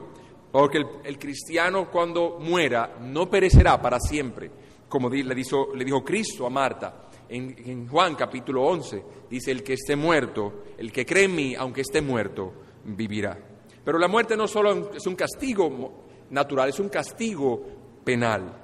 [0.51, 4.51] porque el, cristiano cuando muera no perecerá para siempre,
[4.89, 9.63] como le, dijo, le dijo Cristo a Marta en, en Juan capítulo 11, dice, el
[9.63, 13.37] que esté muerto, el que cree en mí, aunque esté muerto, vivirá.
[13.83, 17.61] Pero la muerte no solo es un castigo natural, es un castigo
[18.03, 18.57] penal.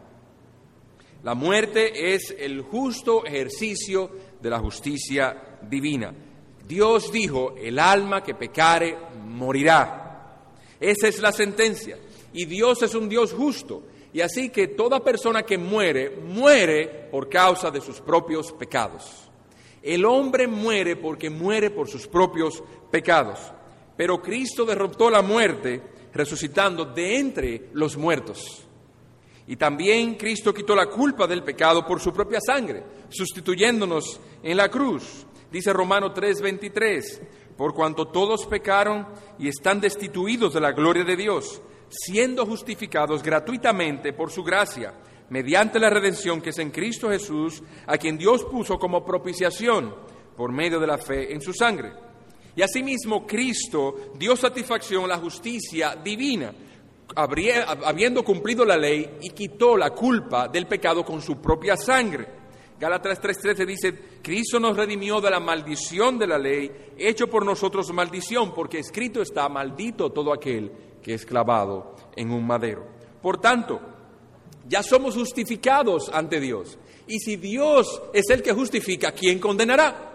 [1.24, 4.10] La muerte es el justo ejercicio
[4.42, 6.14] de la justicia divina.
[6.68, 10.07] Dios dijo, el alma que pecare morirá.
[10.80, 11.98] Esa es la sentencia.
[12.34, 13.84] Y Dios es un Dios justo.
[14.14, 19.30] Y así que toda persona que muere, muere por causa de sus propios pecados.
[19.82, 23.40] El hombre muere porque muere por sus propios pecados.
[23.96, 25.82] Pero Cristo derrotó la muerte
[26.14, 28.64] resucitando de entre los muertos.
[29.48, 34.70] Y también Cristo quitó la culpa del pecado por su propia sangre, sustituyéndonos en la
[34.70, 35.26] cruz.
[35.52, 37.22] Dice Romano 3:23,
[37.58, 39.08] por cuanto todos pecaron
[39.40, 44.94] y están destituidos de la gloria de Dios, siendo justificados gratuitamente por su gracia,
[45.30, 49.94] mediante la redención que es en Cristo Jesús, a quien Dios puso como propiciación
[50.36, 52.08] por medio de la fe en su sangre
[52.58, 56.52] y asimismo Cristo dio satisfacción a la justicia divina,
[57.16, 62.28] habiendo cumplido la ley y quitó la culpa del pecado con su propia sangre.
[62.80, 67.92] Gálatas 3:13 dice, Cristo nos redimió de la maldición de la ley, hecho por nosotros
[67.92, 72.86] maldición, porque escrito está, maldito todo aquel que es clavado en un madero.
[73.22, 73.80] Por tanto,
[74.68, 76.78] ya somos justificados ante Dios.
[77.08, 80.08] Y si Dios es el que justifica, ¿quién condenará?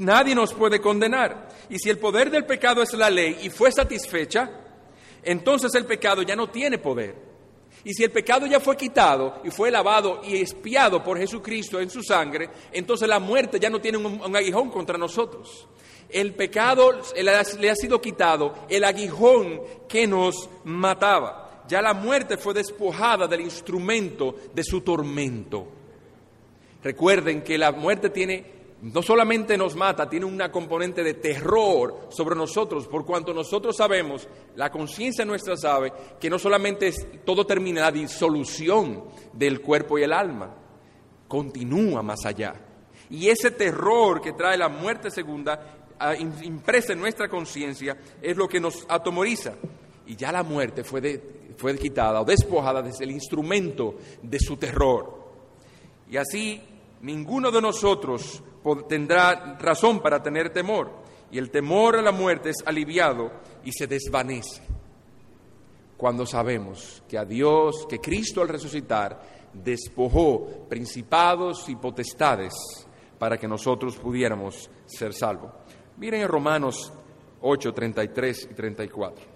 [0.00, 1.48] nadie nos puede condenar.
[1.68, 4.50] Y si el poder del pecado es la ley y fue satisfecha,
[5.22, 7.27] entonces el pecado ya no tiene poder.
[7.84, 11.90] Y si el pecado ya fue quitado y fue lavado y espiado por Jesucristo en
[11.90, 15.66] su sangre, entonces la muerte ya no tiene un, aguijón contra nosotros.
[16.08, 21.64] El pecado le ha sido quitado, el aguijón que nos mataba.
[21.68, 25.68] Ya la muerte fue despojada del instrumento de su tormento.
[26.82, 32.36] Recuerden que la muerte tiene no solamente nos mata, tiene una componente de terror sobre
[32.36, 36.92] nosotros, por cuanto nosotros sabemos, la conciencia nuestra sabe, que no solamente
[37.24, 40.54] todo termina la disolución del cuerpo y el alma,
[41.26, 42.54] continúa más allá.
[43.10, 48.48] Y ese terror que trae la muerte segunda, ah, impresa en nuestra conciencia, es lo
[48.48, 49.54] que nos atomoriza.
[50.06, 51.20] Y ya la muerte fue,
[51.56, 55.18] fue quitada o despojada desde el instrumento de su terror.
[56.10, 56.62] Y así
[57.02, 58.42] ninguno de nosotros
[58.76, 60.90] tendrá razón para tener temor,
[61.30, 63.30] y el temor a la muerte es aliviado
[63.64, 64.62] y se desvanece
[65.98, 69.20] cuando sabemos que a Dios, que Cristo al resucitar,
[69.52, 72.54] despojó principados y potestades
[73.18, 75.52] para que nosotros pudiéramos ser salvos.
[75.96, 76.92] Miren en Romanos
[77.40, 79.26] 8, 33 y 34.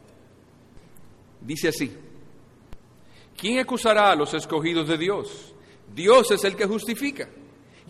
[1.41, 1.93] Dice así,
[3.37, 5.57] ¿quién acusará a los escogidos de Dios?
[5.93, 7.29] Dios es el que justifica.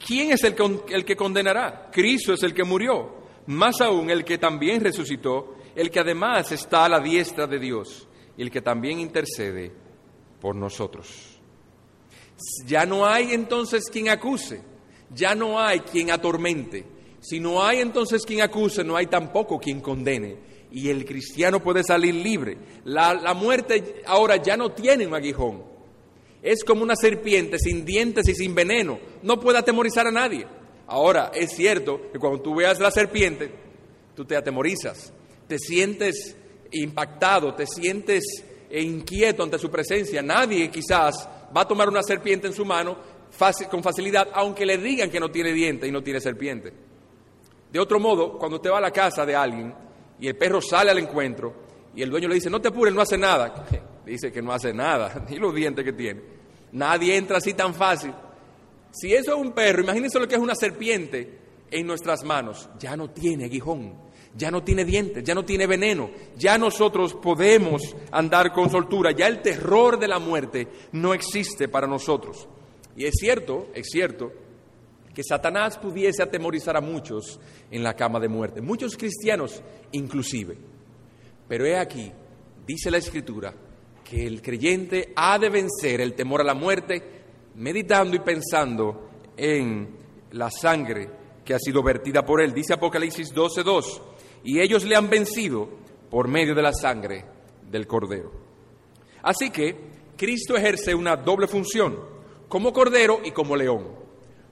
[0.06, 0.56] ¿Quién es el,
[0.88, 1.90] el que condenará?
[1.92, 3.14] Cristo es el que murió,
[3.46, 8.08] más aún el que también resucitó, el que además está a la diestra de Dios
[8.36, 9.72] y el que también intercede
[10.40, 11.38] por nosotros.
[12.66, 14.62] Ya no hay entonces quien acuse,
[15.14, 16.84] ya no hay quien atormente.
[17.20, 20.50] Si no hay entonces quien acuse, no hay tampoco quien condene.
[20.72, 22.58] Y el cristiano puede salir libre.
[22.84, 25.71] La, la muerte ahora ya no tiene un aguijón
[26.42, 28.98] es como una serpiente sin dientes y sin veneno.
[29.22, 30.46] No puede atemorizar a nadie.
[30.88, 33.50] Ahora, es cierto que cuando tú veas la serpiente,
[34.14, 35.12] tú te atemorizas,
[35.46, 36.36] te sientes
[36.72, 38.24] impactado, te sientes
[38.70, 40.20] inquieto ante su presencia.
[40.20, 42.96] Nadie quizás va a tomar una serpiente en su mano
[43.70, 46.72] con facilidad, aunque le digan que no tiene dientes y no tiene serpiente.
[47.70, 49.74] De otro modo, cuando usted va a la casa de alguien
[50.20, 51.61] y el perro sale al encuentro
[51.94, 53.66] y el dueño le dice, no te apures, no hace nada.
[54.06, 56.22] Dice que no hace nada, ni los dientes que tiene.
[56.72, 58.12] Nadie entra así tan fácil.
[58.90, 61.38] Si eso es un perro, imagínense lo que es una serpiente
[61.70, 62.68] en nuestras manos.
[62.78, 63.94] Ya no tiene aguijón,
[64.36, 66.10] ya no tiene dientes, ya no tiene veneno.
[66.36, 69.12] Ya nosotros podemos andar con soltura.
[69.12, 72.48] Ya el terror de la muerte no existe para nosotros.
[72.96, 74.32] Y es cierto, es cierto,
[75.14, 77.38] que Satanás pudiese atemorizar a muchos
[77.70, 80.71] en la cama de muerte, muchos cristianos inclusive.
[81.52, 82.10] Pero he aquí,
[82.66, 83.52] dice la Escritura,
[84.02, 87.02] que el creyente ha de vencer el temor a la muerte
[87.56, 89.98] meditando y pensando en
[90.30, 91.10] la sangre
[91.44, 92.54] que ha sido vertida por él.
[92.54, 94.00] Dice Apocalipsis 12:2,
[94.44, 95.68] y ellos le han vencido
[96.08, 97.26] por medio de la sangre
[97.70, 98.32] del cordero.
[99.22, 99.76] Así que
[100.16, 101.98] Cristo ejerce una doble función,
[102.48, 103.88] como cordero y como león.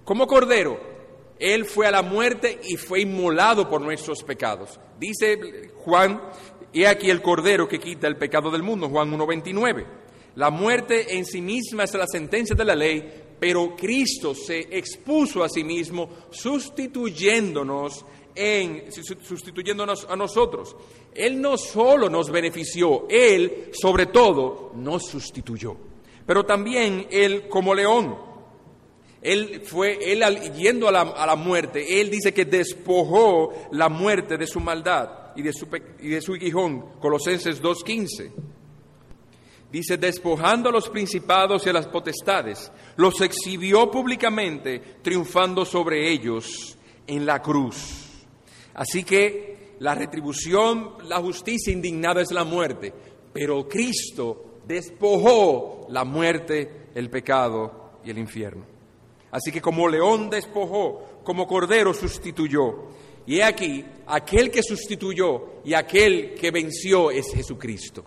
[0.05, 0.79] Como cordero,
[1.39, 4.79] él fue a la muerte y fue inmolado por nuestros pecados.
[4.99, 6.21] Dice Juan
[6.73, 9.87] He aquí el Cordero que quita el pecado del mundo, Juan 1.29.
[10.37, 13.03] La muerte en sí misma es la sentencia de la ley,
[13.41, 18.05] pero Cristo se expuso a sí mismo sustituyéndonos
[18.35, 20.77] en, sustituyéndonos a nosotros.
[21.13, 25.77] Él no solo nos benefició, Él sobre todo nos sustituyó.
[26.25, 28.17] Pero también Él como león,
[29.21, 34.39] Él fue, Él yendo a la, a la muerte, Él dice que despojó la muerte
[34.39, 35.67] de su maldad y de su,
[36.01, 38.31] y de su guijón, Colosenses 2.15.
[39.71, 46.77] Dice, despojando a los principados y a las potestades, los exhibió públicamente, triunfando sobre ellos
[47.07, 48.25] en la cruz.
[48.75, 52.93] Así que la retribución, la justicia indignada es la muerte,
[53.33, 58.65] pero Cristo despojó la muerte, el pecado y el infierno.
[59.31, 62.91] Así que como león despojó, como cordero sustituyó.
[63.27, 68.05] Y he aquí, aquel que sustituyó y aquel que venció es Jesucristo.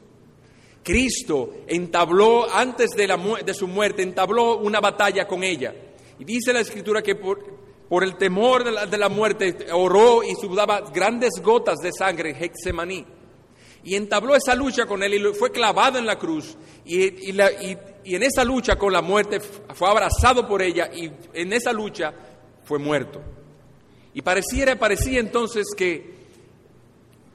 [0.84, 5.73] Cristo entabló, antes de, la, de su muerte, entabló una batalla con ella.
[6.19, 11.41] Y dice la Escritura que por, el temor de la, muerte oró y sudaba grandes
[11.41, 13.06] gotas de sangre en Hexemaní.
[13.86, 16.58] Y entabló esa lucha con él y fue clavado en la cruz.
[16.86, 21.71] Y, y en esa lucha con la muerte fue abrazado por ella y en esa
[21.71, 22.13] lucha
[22.63, 23.21] fue muerto.
[24.13, 26.13] Y pareciera, parecía entonces que,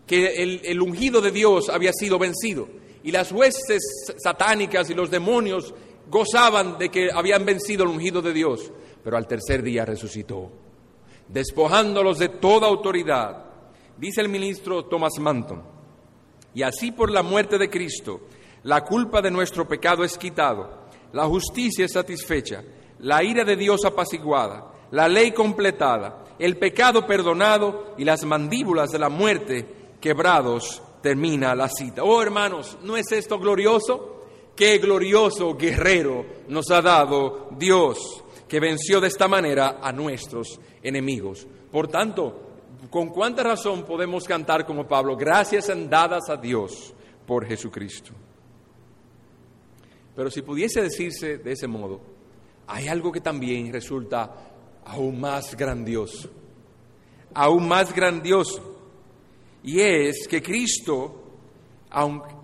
[0.07, 2.69] que el, el ungido de Dios había sido vencido.
[3.03, 3.83] Y las huestes
[4.23, 5.75] satánicas y los demonios
[6.09, 8.73] gozaban de que habían vencido el ungido de Dios.
[9.03, 10.51] Pero al tercer día resucitó,
[11.29, 13.45] despojándolos de toda autoridad.
[13.97, 15.63] Dice el ministro Thomas Manton,
[16.55, 18.23] y así por la muerte de Cristo,
[18.63, 22.63] la culpa de nuestro pecado es quitado, la justicia es satisfecha,
[23.01, 28.99] la ira de Dios apaciguada, la ley completada, el pecado perdonado y las mandíbulas de
[28.99, 29.67] la muerte
[30.01, 32.03] quebrados, termina la cita.
[32.03, 34.25] Oh hermanos, ¿no es esto glorioso?
[34.55, 41.47] Qué glorioso guerrero nos ha dado Dios, que venció de esta manera a nuestros enemigos.
[41.71, 42.51] Por tanto,
[42.91, 45.17] ¿con cuánta razón podemos cantar como Pablo?
[45.17, 46.93] Gracias dadas a Dios
[47.27, 48.13] por Jesucristo.
[50.17, 52.01] Pero si pudiese decirse de ese modo,
[52.67, 54.35] hay algo que también resulta
[54.89, 56.29] aún más grandioso,
[57.35, 58.77] aún más grandioso,
[59.63, 61.23] y es que Cristo,
[61.91, 62.35] aunque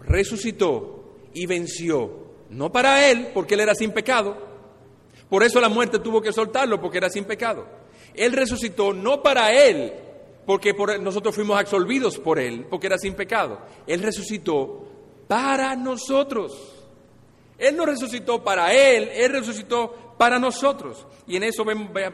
[0.00, 2.10] resucitó y venció,
[2.50, 4.36] no para Él, porque Él era sin pecado,
[5.28, 7.64] por eso la muerte tuvo que soltarlo, porque era sin pecado.
[8.14, 9.92] Él resucitó no para Él,
[10.44, 13.60] porque nosotros fuimos absolvidos por Él, porque era sin pecado.
[13.86, 14.88] Él resucitó
[15.28, 16.52] para nosotros.
[17.56, 21.06] Él no resucitó para Él, Él resucitó para nosotros.
[21.26, 21.64] Y en eso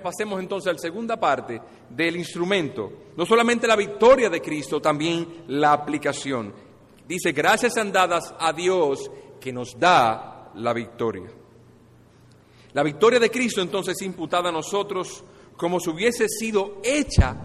[0.00, 2.92] pasemos entonces a la segunda parte del instrumento.
[3.16, 6.54] No solamente la victoria de Cristo, también la aplicación.
[7.08, 11.26] Dice, gracias sean dadas a Dios que nos da la victoria.
[12.74, 15.24] La victoria de Cristo entonces es imputada a nosotros
[15.56, 17.36] como si hubiese sido hecha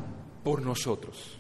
[0.43, 1.39] por nosotros.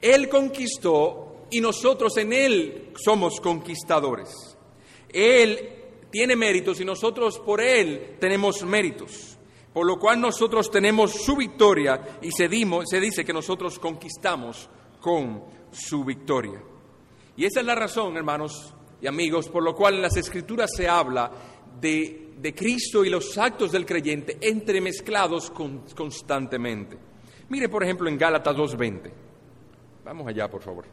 [0.00, 4.30] Él conquistó y nosotros en Él somos conquistadores.
[5.12, 5.75] Él
[6.16, 9.36] tiene méritos y nosotros por Él tenemos méritos.
[9.70, 12.48] Por lo cual nosotros tenemos su victoria y se,
[12.86, 16.62] se dice que nosotros conquistamos con su victoria.
[17.36, 20.88] Y esa es la razón, hermanos y amigos, por lo cual en las Escrituras se
[20.88, 21.30] habla
[21.78, 26.96] de, de Cristo y los actos del creyente entremezclados constantemente.
[27.50, 29.12] Mire, por ejemplo, en Gálatas 2.20.
[30.02, 30.86] Vamos allá, por favor.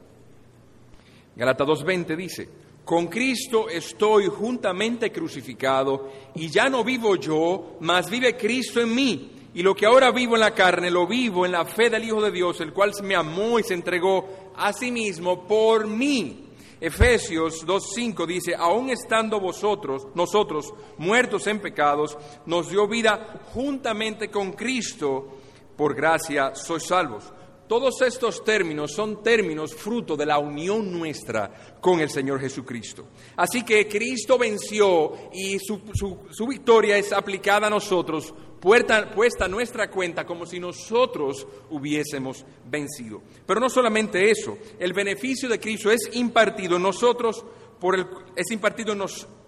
[1.34, 2.50] Gálatas 2.20 dice,
[2.86, 9.32] con Cristo estoy juntamente crucificado y ya no vivo yo, mas vive Cristo en mí.
[9.56, 12.22] Y lo que ahora vivo en la carne, lo vivo en la fe del Hijo
[12.22, 16.50] de Dios, el cual me amó y se entregó a sí mismo por mí.
[16.82, 24.52] Efesios 2.5 dice, aun estando vosotros, nosotros, muertos en pecados, nos dio vida juntamente con
[24.52, 25.38] Cristo,
[25.78, 27.32] por gracia sois salvos.
[27.67, 33.08] Todos estos términos son términos fruto de la unión nuestra con el Señor Jesucristo.
[33.38, 40.26] Así que Cristo venció y su, victoria es aplicada a nosotros, puesta a nuestra cuenta
[40.26, 43.21] como si nosotros hubiésemos vencido.
[43.45, 47.45] Pero no solamente eso, el beneficio de Cristo es impartido en nosotros,
[47.80, 48.93] por el, es, impartido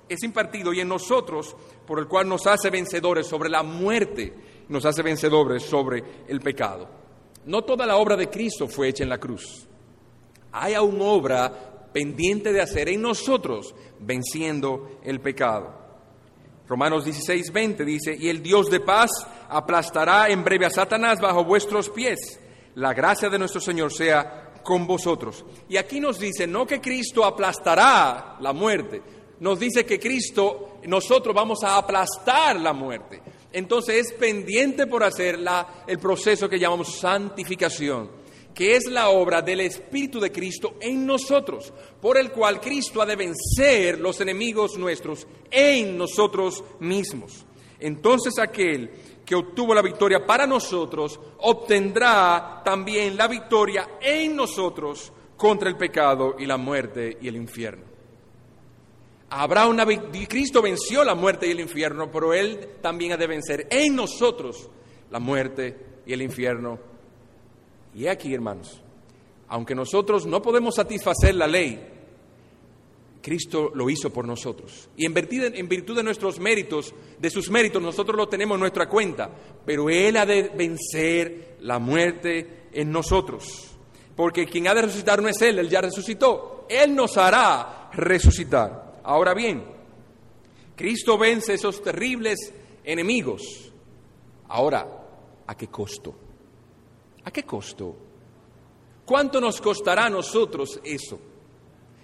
[0.07, 1.53] es impartido y en nosotros
[1.85, 4.33] por el cual nos hace vencedores sobre la muerte,
[4.69, 7.04] nos hace vencedores sobre el pecado.
[7.45, 9.67] No toda la obra de Cristo fue hecha en la cruz.
[10.51, 15.85] Hay aún obra pendiente de hacer en nosotros, venciendo el pecado.
[16.67, 19.11] Romanos 16, 20 dice, y el Dios de paz
[19.47, 22.39] aplastará en breve a Satanás bajo vuestros pies.
[22.75, 25.45] La gracia de nuestro Señor sea con vosotros.
[25.69, 29.01] Y aquí nos dice, no que Cristo aplastará la muerte,
[29.39, 33.21] nos dice que Cristo, nosotros vamos a aplastar la muerte
[33.55, 35.39] entonces es pendiente por hacer
[35.87, 38.11] el proceso que llamamos santificación,
[38.53, 41.71] que es la obra del Espíritu de Cristo en nosotros,
[42.01, 47.45] por el cual Cristo ha de vencer los enemigos nuestros en nosotros mismos.
[47.79, 48.91] Entonces aquel
[49.25, 56.35] que obtuvo la victoria para nosotros obtendrá también la victoria en nosotros contra el pecado
[56.37, 57.94] y la muerte y el infierno.
[59.37, 59.85] Habrá una
[60.29, 64.69] Cristo venció la muerte y el infierno, pero él también ha de vencer en nosotros
[65.11, 66.79] la muerte y el infierno.
[67.93, 68.81] Y aquí, hermanos,
[69.49, 71.85] aunque nosotros no podemos satisfacer la ley,
[73.21, 74.87] Cristo lo hizo por nosotros.
[74.95, 78.61] Y en virtud, en virtud de nuestros méritos, de sus méritos, nosotros lo tenemos en
[78.61, 79.29] nuestra cuenta.
[79.65, 83.43] Pero Él ha de vencer la muerte en nosotros.
[84.15, 86.65] Porque quien ha de resucitar no es Él, Él ya resucitó.
[86.69, 88.84] Él nos hará resucitar.
[89.05, 89.63] Ahora bien,
[90.75, 92.51] Cristo vence esos terribles
[92.83, 93.71] enemigos.
[94.47, 94.87] Ahora,
[95.45, 96.15] ¿a qué costo?
[97.23, 97.95] ¿A qué costo?
[99.05, 101.19] ¿Cuánto nos costará a nosotros eso?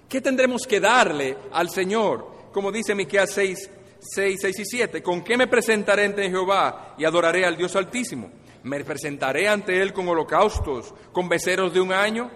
[0.08, 2.50] ¿Qué tendremos que darle al Señor?
[2.52, 7.06] Como dice Miqueas 6, 6, 6 y 7, ¿con qué me presentaré ante Jehová y
[7.06, 8.32] adoraré al Dios Altísimo?
[8.64, 12.30] ¿Me presentaré ante Él con holocaustos, con beceros de un año?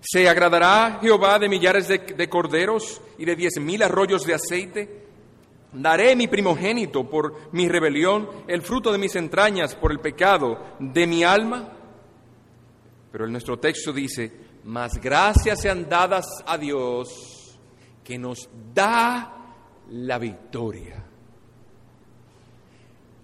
[0.00, 5.06] ¿Se agradará Jehová de millares de, corderos y de diez mil arroyos de aceite?
[5.72, 11.06] Daré mi primogénito por mi rebelión, el fruto de mis entrañas por el pecado de
[11.06, 11.72] mi alma.
[13.10, 14.32] Pero en nuestro texto dice,
[14.64, 17.58] mas gracias sean dadas a Dios
[18.04, 19.54] que nos da
[19.90, 21.04] la victoria.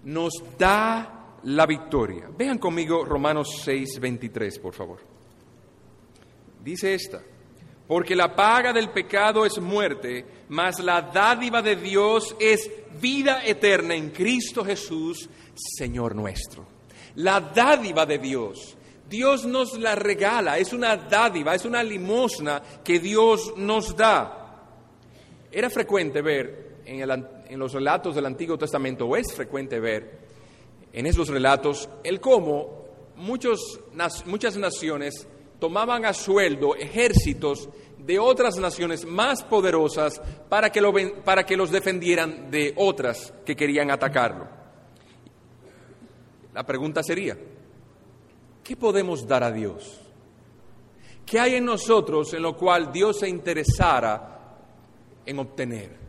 [0.03, 2.29] Nos da la victoria.
[2.37, 5.14] Vean conmigo Romanos 6, 23, por favor.
[6.65, 7.21] Dice esta,
[7.87, 13.95] porque la paga del pecado es muerte, mas la dádiva de Dios es vida eterna
[13.95, 16.65] en Cristo Jesús, Señor nuestro.
[17.15, 18.75] La dádiva de Dios
[19.09, 24.41] Dios nos la regala, es una dádiva, es una limosna que Dios nos da.
[25.51, 30.25] Era frecuente ver en, los relatos del Antiguo Testamento, o es frecuente ver
[30.91, 32.85] en esos relatos, el cómo
[33.15, 35.27] muchas naciones
[35.59, 40.93] tomaban a sueldo ejércitos de otras naciones más poderosas para que, lo,
[41.23, 44.47] para que los defendieran de otras que querían atacarlo.
[46.53, 47.37] La pregunta sería,
[48.63, 50.01] ¿qué podemos dar a Dios?
[51.25, 54.57] ¿Qué hay en nosotros en lo cual Dios se interesara
[55.25, 56.05] en obtener?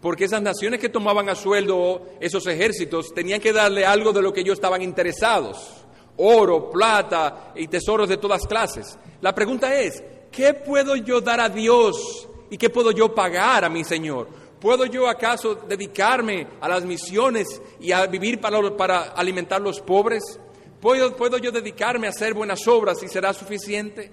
[0.00, 4.32] Porque esas naciones que tomaban a sueldo esos ejércitos tenían que darle algo de lo
[4.32, 5.84] que ellos estaban interesados.
[6.18, 8.98] Oro, plata y tesoros de todas clases.
[9.20, 13.68] La pregunta es, ¿qué puedo yo dar a Dios y qué puedo yo pagar a
[13.68, 14.28] mi Señor?
[14.60, 19.80] ¿Puedo yo acaso dedicarme a las misiones y a vivir para, para alimentar a los
[19.80, 20.40] pobres?
[20.80, 24.12] ¿Puedo, yo dedicarme a hacer buenas obras y será suficiente?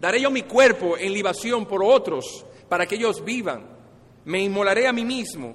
[0.00, 3.66] ¿Daré yo mi cuerpo en libación por otros para que ellos vivan?
[4.24, 5.54] ¿Me inmolaré a mí mismo?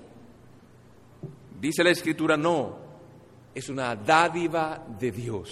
[1.60, 2.89] Dice la Escritura, no,
[3.60, 5.50] es una dádiva de Dios.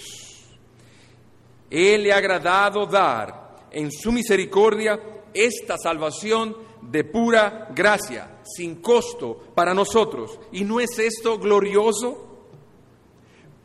[1.70, 4.98] Él le ha agradado dar en su misericordia
[5.32, 10.40] esta salvación de pura gracia, sin costo para nosotros.
[10.52, 12.26] ¿Y no es esto glorioso?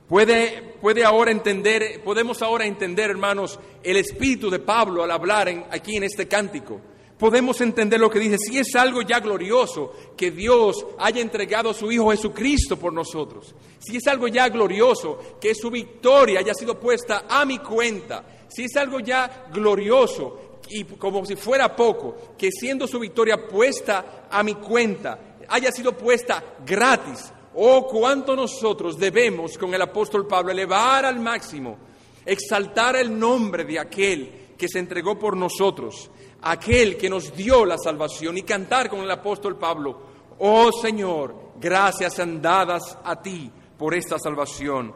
[0.10, 5.96] Puede, puede ahora entender, podemos ahora entender, hermanos, el espíritu de Pablo al hablar aquí
[5.96, 6.82] en este cántico.
[7.18, 11.74] Podemos entender lo que dice, si es algo ya glorioso que Dios haya entregado a
[11.74, 16.80] su Hijo Jesucristo por nosotros, si es algo ya glorioso que su victoria haya sido
[16.80, 22.50] puesta a mi cuenta, si es algo ya glorioso y como si fuera poco, que
[22.52, 29.58] siendo su victoria puesta a mi cuenta, haya sido puesta gratis, Oh, cuánto nosotros debemos
[29.60, 31.78] con el apóstol Pablo elevar al máximo,
[32.26, 36.10] exaltar el nombre de aquel que se entregó por nosotros,
[36.44, 39.98] aquel que nos dio la salvación y cantar con el apóstol Pablo,
[40.40, 44.94] oh Señor, gracias sean dadas a ti por esta salvación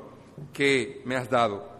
[0.53, 1.77] que me has dado.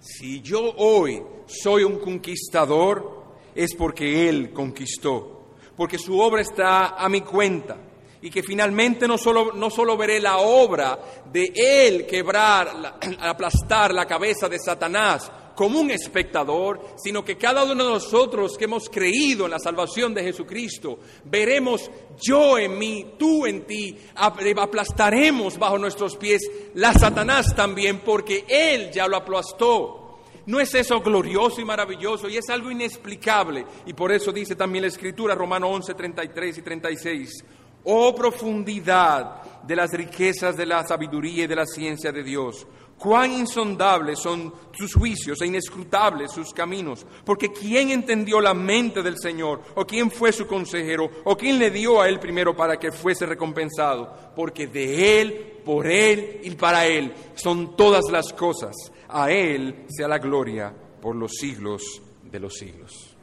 [0.00, 3.24] Si yo hoy soy un conquistador,
[3.54, 5.46] es porque Él conquistó,
[5.76, 7.76] porque su obra está a mi cuenta
[8.20, 10.98] y que finalmente no solo, no solo veré la obra
[11.30, 17.84] de Él quebrar, aplastar la cabeza de Satanás como un espectador, sino que cada uno
[17.84, 21.90] de nosotros que hemos creído en la salvación de Jesucristo, veremos
[22.20, 26.42] yo en mí, tú en ti, aplastaremos bajo nuestros pies
[26.74, 30.00] la Satanás también, porque Él ya lo aplastó.
[30.46, 32.28] ¿No es eso glorioso y maravilloso?
[32.28, 33.64] Y es algo inexplicable.
[33.86, 37.44] Y por eso dice también la Escritura, Romano 11, 33 y 36.
[37.84, 42.66] Oh profundidad de las riquezas de la sabiduría y de la ciencia de Dios.
[42.98, 47.04] Cuán insondables son sus juicios e inescrutables sus caminos.
[47.24, 49.60] Porque ¿quién entendió la mente del Señor?
[49.74, 51.10] ¿O quién fue su consejero?
[51.24, 54.32] ¿O quién le dio a él primero para que fuese recompensado?
[54.34, 58.74] Porque de él, por él y para él son todas las cosas.
[59.08, 60.72] A él sea la gloria
[61.02, 63.14] por los siglos de los siglos.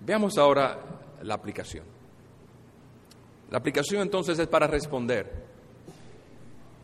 [0.00, 0.80] Veamos ahora
[1.22, 1.91] la aplicación.
[3.52, 5.30] La aplicación entonces es para responder,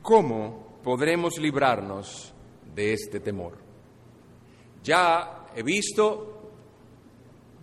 [0.02, 2.34] ¿cómo podremos librarnos
[2.74, 3.54] de este temor?
[4.84, 6.50] Ya he visto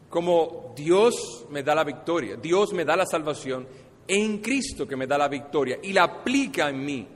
[0.09, 3.67] cómo Dios me da la victoria, Dios me da la salvación
[4.07, 7.07] en Cristo que me da la victoria y la aplica en mí.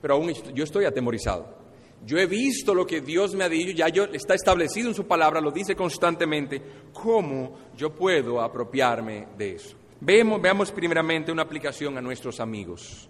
[0.00, 1.58] Pero aún yo estoy atemorizado.
[2.06, 5.06] Yo he visto lo que Dios me ha dicho, ya yo, está establecido en su
[5.06, 6.62] palabra, lo dice constantemente.
[6.90, 9.83] ¿Cómo yo puedo apropiarme de eso?
[10.00, 13.08] Veamos, veamos primeramente una aplicación a nuestros amigos.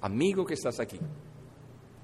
[0.00, 0.98] Amigo que estás aquí.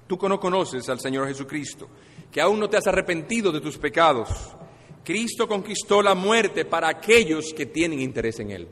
[0.07, 1.87] Tú no conoces al Señor Jesucristo,
[2.31, 4.29] que aún no te has arrepentido de tus pecados.
[5.03, 8.67] Cristo conquistó la muerte para aquellos que tienen interés en Él.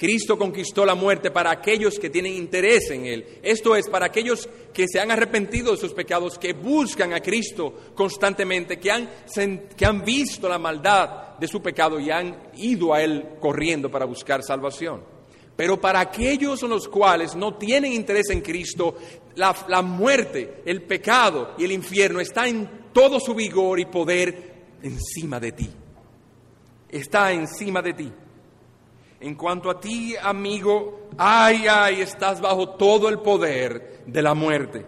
[0.00, 3.26] Cristo conquistó la muerte para aquellos que tienen interés en Él.
[3.42, 7.74] Esto es, para aquellos que se han arrepentido de sus pecados, que buscan a Cristo
[7.94, 9.10] constantemente, que han,
[9.76, 14.04] que han visto la maldad de su pecado y han ido a Él corriendo para
[14.04, 15.02] buscar salvación.
[15.56, 18.96] Pero para aquellos en los cuales no tienen interés en Cristo,
[19.34, 24.52] la, la muerte, el pecado y el infierno está en todo su vigor y poder
[24.82, 25.70] encima de ti.
[26.88, 28.12] Está encima de ti.
[29.20, 34.86] En cuanto a ti, amigo, ay, ay, estás bajo todo el poder de la muerte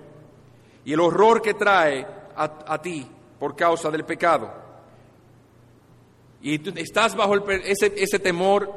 [0.85, 3.07] y el horror que trae a, ti
[3.39, 4.62] por causa del pecado.
[6.43, 8.73] Y tú estás bajo ese, temor,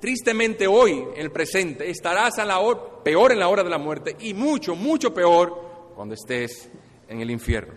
[0.00, 2.60] tristemente hoy, en el presente, estarás a la
[3.02, 6.70] peor en la hora de la muerte y mucho, mucho peor cuando estés
[7.08, 7.74] en el infierno.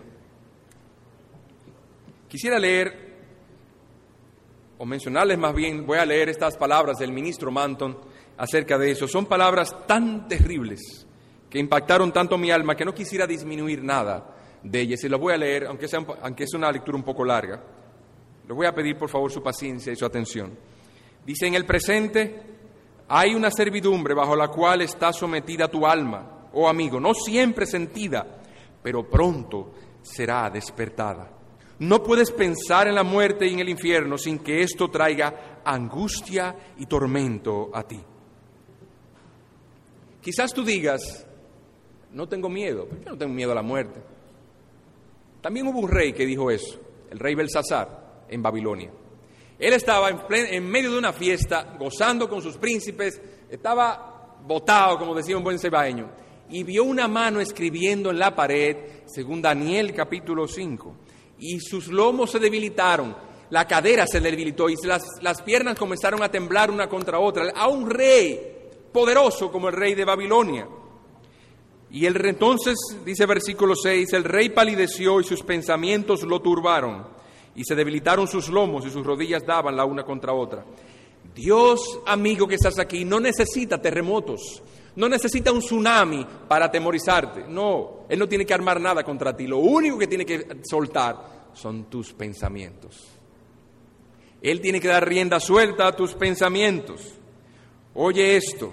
[2.28, 3.04] Quisiera leer
[4.78, 7.98] o mencionarles más bien, voy a leer estas palabras del ministro Manton
[8.36, 9.08] acerca de eso.
[9.08, 11.06] Son palabras tan terribles
[11.50, 15.02] que impactaron tanto mi alma que no quisiera disminuir nada de ellas.
[15.02, 17.62] Y las voy a leer, aunque, sea, aunque es una lectura un poco larga.
[18.46, 20.56] Les voy a pedir por favor su paciencia y su atención.
[21.24, 22.42] Dice, en el presente
[23.08, 28.26] hay una servidumbre bajo la cual está sometida tu alma, oh amigo, no siempre sentida,
[28.82, 29.72] pero pronto
[30.02, 31.30] será despertada.
[31.78, 36.54] No puedes pensar en la muerte y en el infierno sin que esto traiga angustia
[36.78, 38.00] y tormento a ti.
[40.20, 41.26] Quizás tú digas,
[42.12, 44.00] no tengo miedo, yo no tengo miedo a la muerte.
[45.42, 46.80] También hubo un rey que dijo eso,
[47.10, 48.90] el rey Belsasar, en Babilonia.
[49.58, 55.36] Él estaba en, medio de una fiesta, gozando con sus príncipes, estaba botado, como decía
[55.36, 56.10] un buen cebaeño,
[56.50, 60.96] y vio una mano escribiendo en la pared, según Daniel capítulo 5
[61.38, 63.14] y sus lomos se debilitaron,
[63.50, 67.68] la cadera se debilitó y las, las piernas comenzaron a temblar una contra otra, a
[67.68, 68.40] un rey
[68.92, 70.66] poderoso como el rey de Babilonia.
[71.90, 77.06] Y el, entonces, dice versículo 6, el rey palideció y sus pensamientos lo turbaron,
[77.54, 80.64] y se debilitaron sus lomos y sus rodillas daban la una contra otra.
[81.34, 84.62] Dios, amigo que estás aquí, no necesita terremotos,
[84.96, 87.44] no necesita un tsunami para atemorizarte.
[87.48, 89.46] No, Él no tiene que armar nada contra ti.
[89.46, 93.14] Lo único que tiene que soltar son tus pensamientos.
[94.40, 97.14] Él tiene que dar rienda suelta a tus pensamientos.
[97.94, 98.72] Oye esto,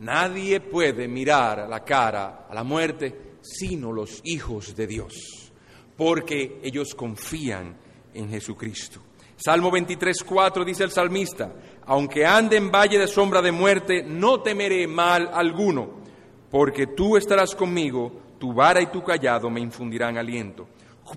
[0.00, 5.52] nadie puede mirar a la cara a la muerte sino los hijos de Dios,
[5.96, 7.76] porque ellos confían
[8.14, 9.00] en Jesucristo.
[9.36, 11.52] Salmo 23, 4 dice el salmista,
[11.86, 16.00] aunque ande en valle de sombra de muerte, no temeré mal alguno,
[16.50, 20.68] porque tú estarás conmigo, tu vara y tu callado me infundirán aliento.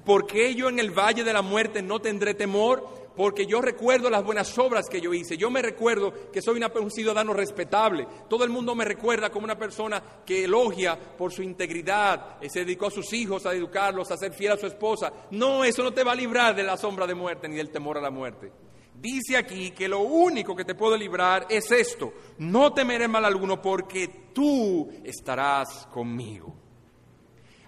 [0.06, 3.03] ¿Por qué yo en el valle de la muerte no tendré temor?
[3.16, 5.38] Porque yo recuerdo las buenas obras que yo hice.
[5.38, 8.08] Yo me recuerdo que soy un ciudadano respetable.
[8.30, 12.60] Todo el mundo me recuerda como una persona que elogia por su integridad, eh, se
[12.60, 15.12] dedicó a sus hijos, a educarlos, a ser fiel a su esposa.
[15.32, 17.98] No, eso no te va a librar de la sombra de muerte ni del temor
[17.98, 18.52] a la muerte.
[18.96, 22.14] Dice aquí que lo único que te puede librar es esto.
[22.38, 26.63] No temeré mal alguno porque tú estarás conmigo.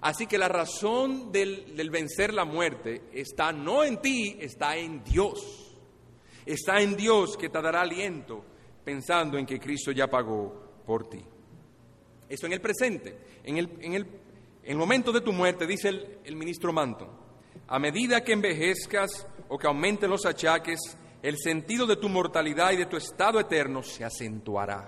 [0.06, 5.76] Así que la razón del, vencer la muerte está no en ti, está en Dios.
[6.45, 8.45] Está en Dios que te dará aliento
[8.84, 11.26] pensando en que Cristo ya pagó por ti.
[12.30, 13.18] Eso en el presente.
[13.43, 13.93] En el, en
[14.64, 17.10] el, momento de tu muerte, dice el, el ministro Manton,
[17.68, 20.82] a medida que envejezcas o que aumenten los achaques,
[21.24, 24.88] el sentido de tu mortalidad y de tu estado eterno se acentuará.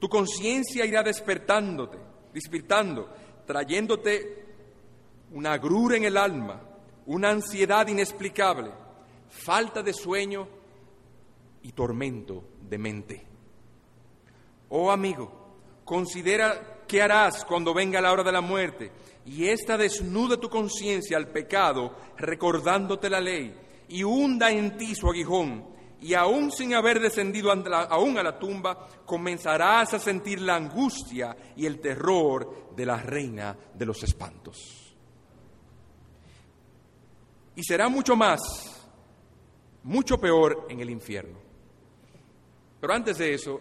[0.00, 1.98] Tu conciencia irá despertándote,
[2.34, 3.08] despertando
[3.48, 4.44] trayéndote
[5.32, 6.60] una agrura en el alma,
[7.06, 8.70] una ansiedad inexplicable,
[9.30, 10.46] falta de sueño
[11.62, 13.26] y tormento de mente.
[14.68, 15.32] Oh amigo,
[15.82, 18.92] considera qué harás cuando venga la hora de la muerte
[19.24, 23.54] y ésta desnude tu conciencia al pecado, recordándote la ley,
[23.88, 25.64] y hunda en ti su aguijón
[26.00, 31.66] y aún sin haber descendido aún a la tumba, comenzarás a sentir la angustia y
[31.66, 34.94] el terror de la reina de los espantos.
[37.56, 38.40] Y será mucho más,
[39.82, 41.38] mucho peor en el infierno.
[42.80, 43.60] Pero antes de eso,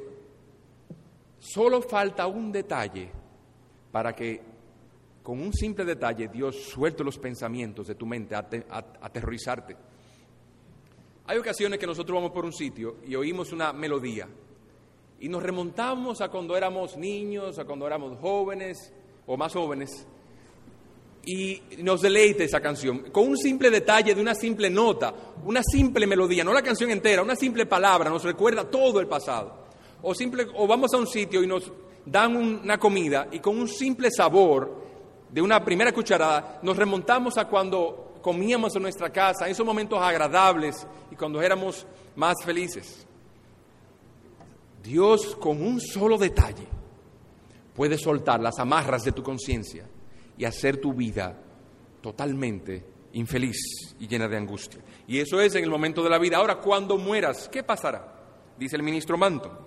[1.40, 3.10] solo falta un detalle
[3.92, 4.42] para que
[5.24, 8.48] con un simple detalle Dios suelte los pensamientos de tu mente a
[9.02, 9.76] aterrorizarte.
[11.30, 14.30] Hay ocasiones que nosotros vamos por un sitio y oímos una melodía
[15.20, 18.94] y nos remontamos a cuando éramos niños, a cuando éramos jóvenes
[19.26, 20.08] o más jóvenes
[21.26, 25.14] y nos deleite esa canción con un simple detalle de una simple nota,
[25.44, 29.68] una simple melodía, no la canción entera, una simple palabra nos recuerda todo el pasado.
[30.04, 31.70] O simple o vamos a un sitio y nos
[32.06, 34.82] dan una comida y con un simple sabor
[35.30, 39.98] de una primera cucharada nos remontamos a cuando comíamos en nuestra casa, en esos momentos
[40.02, 43.08] agradables y cuando éramos más felices.
[44.84, 46.68] Dios con un solo detalle
[47.74, 49.86] puede soltar las amarras de tu conciencia
[50.38, 51.40] y hacer tu vida
[52.02, 54.82] totalmente infeliz y llena de angustia.
[55.08, 56.36] Y eso es en el momento de la vida.
[56.36, 58.14] Ahora, cuando mueras, ¿qué pasará?
[58.60, 59.58] Dice el ministro Manto.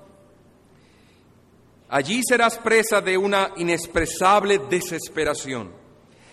[1.89, 5.80] Allí serás presa de una inexpresable desesperación.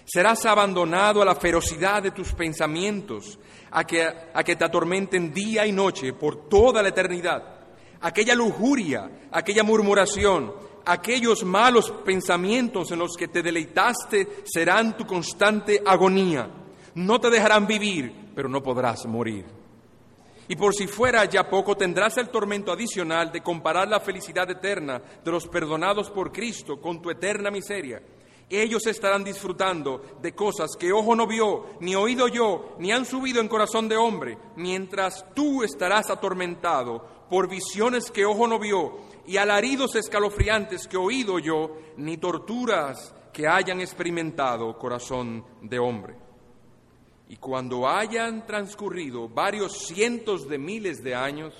[0.08, 3.38] Serás abandonado a la ferocidad de tus pensamientos,
[3.72, 7.44] a que, a que te atormenten día y noche por toda la eternidad.
[8.00, 10.54] Aquella lujuria, aquella murmuración,
[10.86, 16.50] aquellos malos pensamientos en los que te deleitaste serán tu constante agonía.
[16.96, 19.44] No te dejarán vivir, pero no podrás morir.
[20.48, 25.02] Y por si fuera ya poco, tendrás el tormento adicional de comparar la felicidad eterna
[25.22, 28.02] de los perdonados por Cristo con tu eterna miseria.
[28.50, 33.42] Ellos estarán disfrutando de cosas que ojo no vio, ni oído yo, ni han subido
[33.42, 39.36] en corazón de hombre, mientras tú estarás atormentado por visiones que ojo no vio, y
[39.36, 46.16] alaridos escalofriantes que oído yo, ni torturas que hayan experimentado corazón de hombre.
[47.28, 51.54] Y cuando hayan transcurrido varios cientos de miles de años,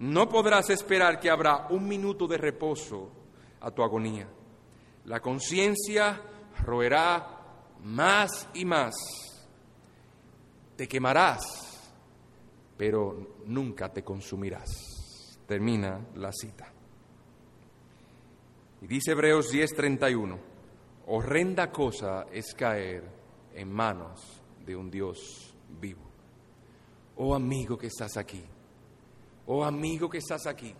[0.00, 3.08] no podrás esperar que habrá un minuto de reposo
[3.60, 4.28] a tu agonía.
[5.08, 6.20] La conciencia
[6.66, 7.26] roerá
[7.82, 8.94] más y más.
[10.76, 11.40] Te quemarás,
[12.76, 14.68] pero nunca te consumirás.
[15.46, 16.70] Termina la cita.
[18.82, 20.38] Y dice Hebreos 10:31,
[21.06, 23.02] horrenda cosa es caer
[23.54, 26.06] en manos de un Dios vivo.
[27.16, 28.44] Oh amigo que estás aquí,
[29.46, 30.74] oh amigo que estás aquí,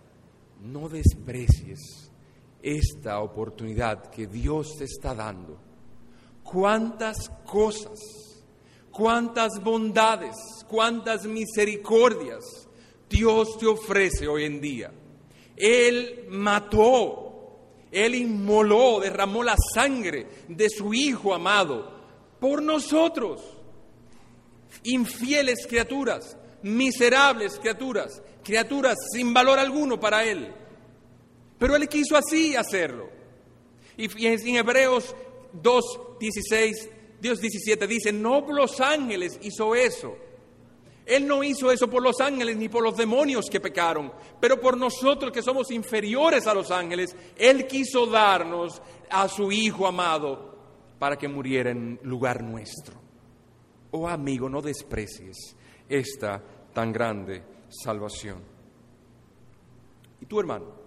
[0.61, 2.08] no desprecies
[2.61, 5.57] esta oportunidad que Dios te está dando.
[6.43, 7.99] Cuántas cosas,
[8.91, 10.35] cuántas bondades,
[10.67, 12.43] cuántas misericordias
[13.09, 14.91] Dios te ofrece hoy en día.
[15.55, 17.57] Él mató,
[17.91, 21.99] Él inmoló, derramó la sangre de su Hijo amado
[22.39, 23.41] por nosotros
[24.83, 30.53] infieles criaturas, miserables criaturas, criaturas sin valor alguno para Él.
[31.59, 33.09] Pero Él quiso así hacerlo.
[33.97, 35.13] Y en Hebreos
[35.53, 36.89] 2, 16,
[37.19, 40.15] Dios 17 dice, no los ángeles hizo eso.
[41.05, 44.77] Él no hizo eso por los ángeles ni por los demonios que pecaron, pero por
[44.77, 48.79] nosotros que somos inferiores a los ángeles, Él quiso darnos
[49.09, 50.55] a su Hijo amado
[50.99, 52.93] para que muriera en lugar nuestro.
[53.91, 55.55] Oh amigo, no desprecies
[55.89, 56.43] esta
[56.73, 58.43] tan grande salvación.
[60.21, 60.78] ¿Y tú, hermano?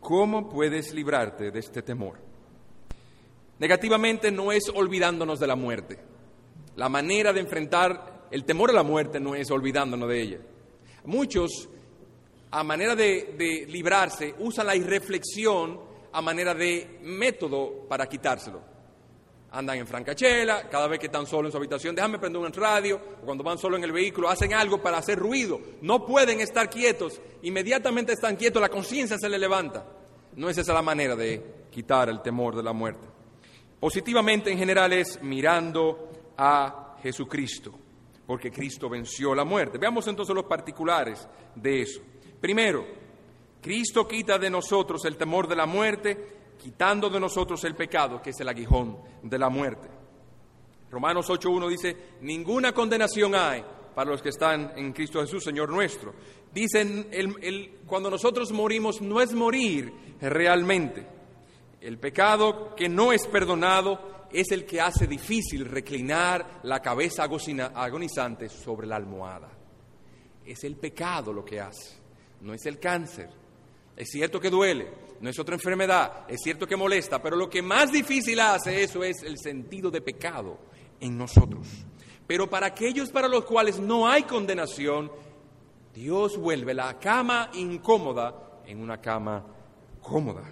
[0.00, 2.18] ¿Cómo puedes librarte de este temor?
[3.58, 5.98] Negativamente no es olvidándonos de la muerte.
[6.76, 10.38] La manera de enfrentar el temor a la muerte no es olvidándonos de ella.
[11.04, 11.68] Muchos,
[12.50, 15.80] a manera de, de librarse, usan la irreflexión
[16.12, 18.69] a manera de método para quitárselo
[19.52, 23.00] andan en francachela, cada vez que están solos en su habitación, déjame prender un radio,
[23.22, 25.60] o cuando van solo en el vehículo, hacen algo para hacer ruido.
[25.82, 29.84] No pueden estar quietos, inmediatamente están quietos, la conciencia se les levanta.
[30.36, 33.06] No es esa la manera de quitar el temor de la muerte.
[33.80, 37.72] Positivamente en general es mirando a Jesucristo,
[38.26, 39.78] porque Cristo venció la muerte.
[39.78, 42.00] Veamos entonces los particulares de eso.
[42.40, 42.86] Primero,
[43.60, 48.30] Cristo quita de nosotros el temor de la muerte quitando de nosotros el pecado, que
[48.30, 49.88] es el aguijón de la muerte.
[50.90, 56.14] Romanos 8.1 dice, ninguna condenación hay para los que están en Cristo Jesús, Señor nuestro.
[56.52, 57.08] Dicen,
[57.86, 61.06] cuando nosotros morimos no es morir realmente.
[61.80, 68.48] El pecado que no es perdonado es el que hace difícil reclinar la cabeza agonizante
[68.48, 69.50] sobre la almohada.
[70.44, 71.96] Es el pecado lo que hace,
[72.40, 73.30] no es el cáncer.
[73.96, 74.88] Es cierto que duele,
[75.20, 79.04] no es otra enfermedad, es cierto que molesta, pero lo que más difícil hace eso
[79.04, 80.58] es el sentido de pecado
[80.98, 81.68] en nosotros.
[82.26, 85.12] Pero para aquellos para los cuales no hay condenación,
[85.92, 89.44] Dios vuelve la cama incómoda en una cama
[90.00, 90.44] cómoda.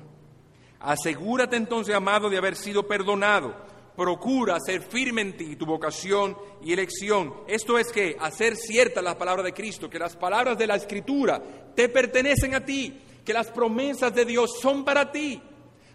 [0.81, 3.55] Asegúrate entonces, amado, de haber sido perdonado.
[3.97, 7.35] Procura ser firme en ti, tu vocación y elección.
[7.49, 11.43] Esto es que hacer cierta la palabra de Cristo, que las palabras de la Escritura
[11.75, 15.39] te pertenecen a ti que las promesas de Dios son para ti.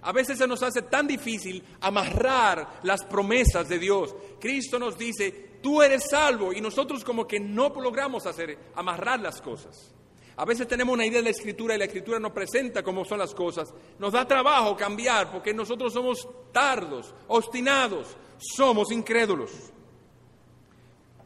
[0.03, 4.15] A veces se nos hace tan difícil amarrar las promesas de Dios.
[4.39, 9.41] Cristo nos dice, tú eres salvo y nosotros como que no logramos hacer, amarrar las
[9.41, 9.95] cosas.
[10.35, 13.17] A veces tenemos una idea de la escritura y la escritura nos presenta cómo son
[13.17, 13.73] las cosas.
[13.97, 19.49] Nos da trabajo cambiar porque nosotros somos tardos, obstinados, somos incrédulos.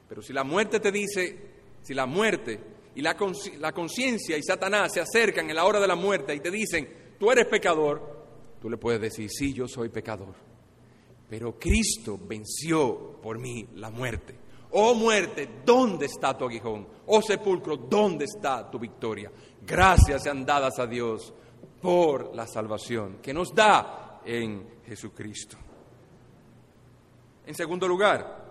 [0.07, 1.51] Pero si la muerte te dice,
[1.81, 5.95] si la muerte y la conciencia y Satanás se acercan en la hora de la
[5.95, 8.25] muerte y te dicen, tú eres pecador,
[8.59, 10.33] tú le puedes decir, sí, yo soy pecador.
[11.29, 14.33] Pero Cristo venció por mí la muerte.
[14.71, 16.87] Oh muerte, ¿dónde está tu aguijón?
[17.05, 19.31] Oh sepulcro, ¿dónde está tu victoria?
[19.61, 21.31] Gracias sean dadas a Dios
[21.79, 25.55] por la salvación que nos da en Jesucristo.
[27.45, 28.46] En segundo lugar,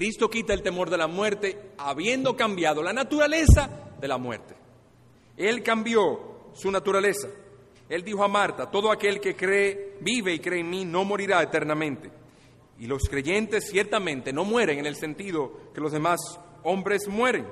[0.00, 4.54] Cristo quita el temor de la muerte habiendo cambiado la naturaleza de la muerte.
[5.36, 7.28] Él cambió su naturaleza.
[7.86, 11.42] Él dijo a Marta, todo aquel que cree, vive y cree en mí, no morirá
[11.42, 12.10] eternamente.
[12.78, 16.18] Y los creyentes ciertamente no mueren en el sentido que los demás
[16.62, 17.46] hombres mueren.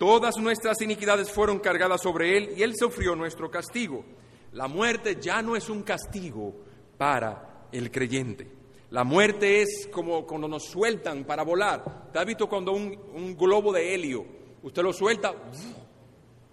[0.00, 4.04] Todas nuestras iniquidades fueron cargadas sobre Él y Él sufrió nuestro castigo.
[4.50, 6.56] La muerte ya no es un castigo
[6.96, 8.57] para el creyente.
[8.90, 12.10] La muerte es como cuando nos sueltan para volar.
[12.12, 14.24] ¿Te has visto cuando un, un globo de helio,
[14.62, 15.34] usted lo suelta?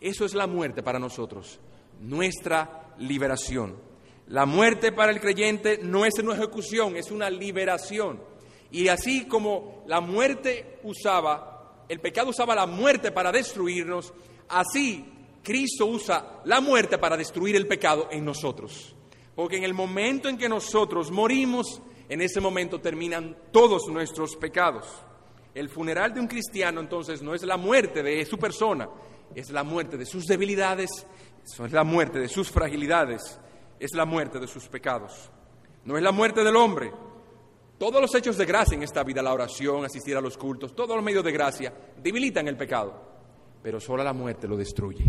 [0.01, 1.59] Eso es la muerte para nosotros,
[2.01, 3.75] nuestra liberación.
[4.27, 8.21] La muerte para el creyente no es una ejecución, es una liberación.
[8.71, 14.13] Y así como la muerte usaba, el pecado usaba la muerte para destruirnos,
[14.49, 15.05] así
[15.43, 18.95] Cristo usa la muerte para destruir el pecado en nosotros.
[19.35, 24.85] Porque en el momento en que nosotros morimos, en ese momento terminan todos nuestros pecados.
[25.53, 28.89] El funeral de un cristiano entonces no es la muerte de su persona,
[29.33, 30.89] es la muerte de sus debilidades,
[31.43, 33.39] es la muerte de sus fragilidades,
[33.79, 35.31] es la muerte de sus pecados.
[35.85, 36.91] No es la muerte del hombre.
[37.77, 40.95] Todos los hechos de gracia en esta vida, la oración, asistir a los cultos, todos
[40.95, 43.01] los medios de gracia, debilitan el pecado,
[43.61, 45.05] pero solo la muerte lo destruye.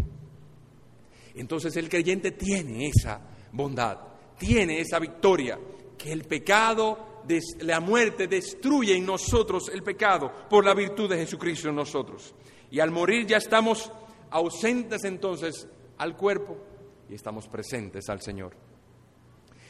[1.35, 3.21] Entonces el creyente tiene esa
[3.53, 3.99] bondad,
[4.39, 5.59] tiene esa victoria
[5.97, 7.23] que el pecado,
[7.61, 12.35] la muerte destruye en nosotros el pecado por la virtud de Jesucristo en nosotros.
[12.71, 13.91] Y al morir ya estamos
[14.31, 15.69] ausentes entonces
[15.99, 16.59] al cuerpo
[17.09, 18.57] y estamos presentes al Señor.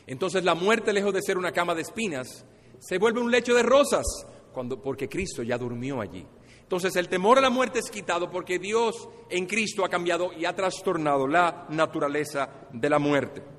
[0.06, 2.44] Entonces la muerte, lejos de ser una cama de espinas,
[2.78, 4.04] se vuelve un lecho de rosas,
[4.52, 6.26] cuando, porque Cristo ya durmió allí.
[6.60, 10.44] Entonces el temor a la muerte es quitado porque Dios en Cristo ha cambiado y
[10.44, 13.55] ha trastornado la naturaleza de la muerte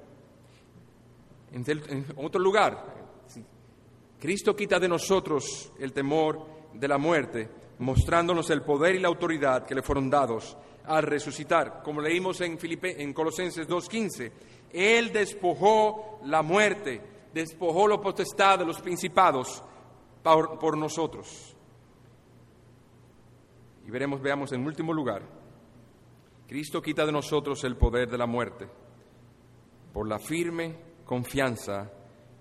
[1.51, 2.95] en, otro lugar.
[4.19, 9.65] Cristo quita de nosotros el temor de la muerte, mostrándonos el poder y la autoridad
[9.65, 11.81] que le fueron dados al resucitar.
[11.83, 14.31] Como leímos en, Filipe, en Colosenses 2.15,
[14.73, 17.01] Él despojó la muerte,
[17.33, 19.63] despojó la potestad de los principados
[20.23, 21.55] por, por nosotros.
[23.85, 25.21] Y veremos, veamos en último lugar,
[26.47, 28.67] Cristo quita de nosotros el poder de la muerte
[29.93, 31.89] por la firme confianza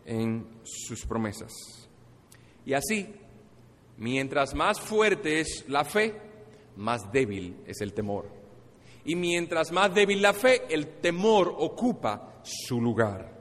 [0.04, 1.52] en sus promesas.
[2.66, 3.14] Y así,
[3.96, 6.20] mientras más fuerte es la fe,
[6.76, 8.28] más débil es el temor.
[9.04, 13.34] Y mientras más débil la fe, el temor ocupa su lugar.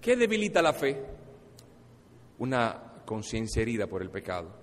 [0.00, 1.04] ¿Qué debilita la fe?
[2.38, 4.54] Una conciencia herida por el pecado.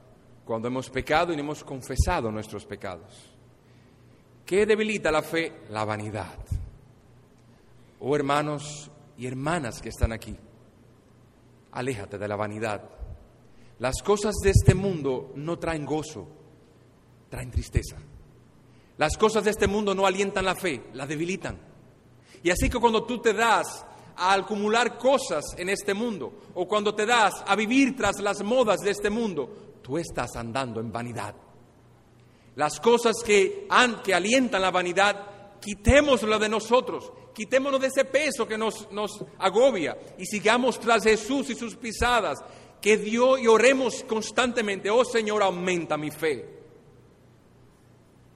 [0.46, 3.30] Cuando hemos pecado y no hemos confesado nuestros pecados.
[4.46, 5.52] ¿Qué debilita la fe?
[5.70, 6.61] La vanidad
[8.02, 10.36] oh hermanos y hermanas que están aquí,
[11.72, 12.82] aléjate de la vanidad.
[13.80, 16.28] Las cosas de este mundo no traen gozo,
[17.30, 17.98] traen tristeza.
[18.98, 21.60] Las cosas de este mundo no alientan la fe, la debilitan.
[22.44, 23.86] Y así que cuando tú te das
[24.16, 28.82] a acumular cosas en este mundo, o cuando te das a vivir tras las modas
[28.82, 31.36] de este mundo, tú estás andando en vanidad.
[32.56, 33.68] Las cosas que,
[34.04, 38.88] que alientan la vanidad, quitémoslo de nosotros quitémonos de ese peso que nos,
[39.40, 42.38] agobia y sigamos tras Jesús y sus pisadas.
[42.80, 46.48] Que Dios y oremos constantemente, oh Señor, aumenta mi fe.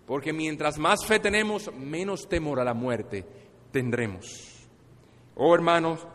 [0.07, 3.23] Porque mientras más fe tenemos, menos temor a la muerte
[3.71, 4.25] tendremos.
[5.35, 6.07] Oh hermanos,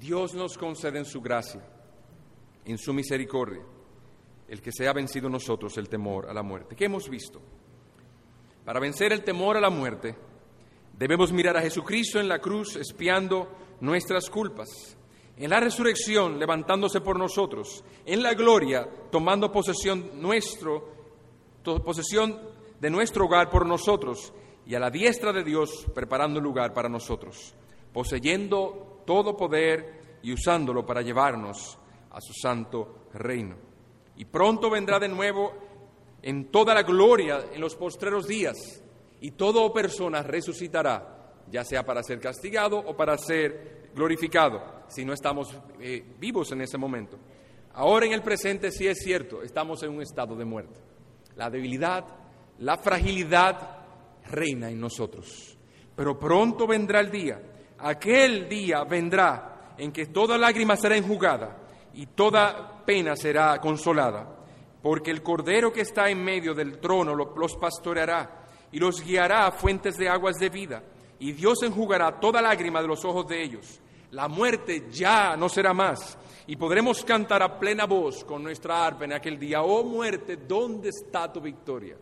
[0.00, 1.62] Dios nos concede en su gracia,
[2.64, 3.62] en su misericordia,
[4.48, 6.76] el que se ha vencido nosotros el temor a la muerte.
[6.76, 7.42] ¿Qué hemos visto?
[8.64, 10.14] Para vencer el temor a la muerte,
[10.98, 13.48] Debemos mirar a Jesucristo en la cruz espiando
[13.80, 14.96] nuestras culpas,
[15.36, 20.88] en la resurrección levantándose por nosotros, en la gloria tomando posesión nuestro,
[21.84, 22.40] posesión
[22.80, 24.32] de nuestro hogar por nosotros
[24.66, 27.54] y a la diestra de Dios preparando lugar para nosotros,
[27.92, 31.76] poseyendo todo poder y usándolo para llevarnos
[32.12, 33.56] a su santo reino.
[34.16, 35.54] Y pronto vendrá de nuevo
[36.22, 38.83] en toda la gloria en los postreros días
[39.24, 45.14] y toda persona resucitará, ya sea para ser castigado o para ser glorificado, si no
[45.14, 45.48] estamos
[45.80, 47.18] eh, vivos en ese momento.
[47.72, 50.78] Ahora en el presente sí es cierto, estamos en un estado de muerte.
[51.36, 52.04] la debilidad,
[52.58, 53.86] la fragilidad
[54.30, 55.56] reina en nosotros.
[55.96, 57.40] Pero pronto vendrá el día,
[57.78, 61.62] aquel día vendrá en que toda lágrima será enjugada
[61.94, 64.36] y toda pena será consolada,
[64.82, 68.43] porque el Cordero que está en medio del trono los pastoreará
[68.74, 70.82] y los guiará a fuentes de aguas de vida,
[71.20, 73.80] y Dios enjugará toda lágrima de los ojos de ellos.
[74.10, 76.18] La muerte ya no será más,
[76.48, 80.88] y podremos cantar a plena voz con nuestra arpa en aquel día, oh muerte, ¿dónde
[80.88, 81.96] está tu victoria?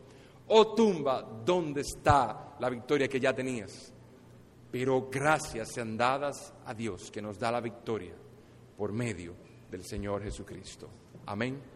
[0.48, 3.92] Oh tumba, ¿dónde está la victoria que ya tenías?
[4.70, 8.14] Pero gracias sean dadas a Dios que nos da la victoria
[8.78, 9.34] por medio
[9.70, 10.88] del Señor Jesucristo.
[11.26, 11.71] Amén.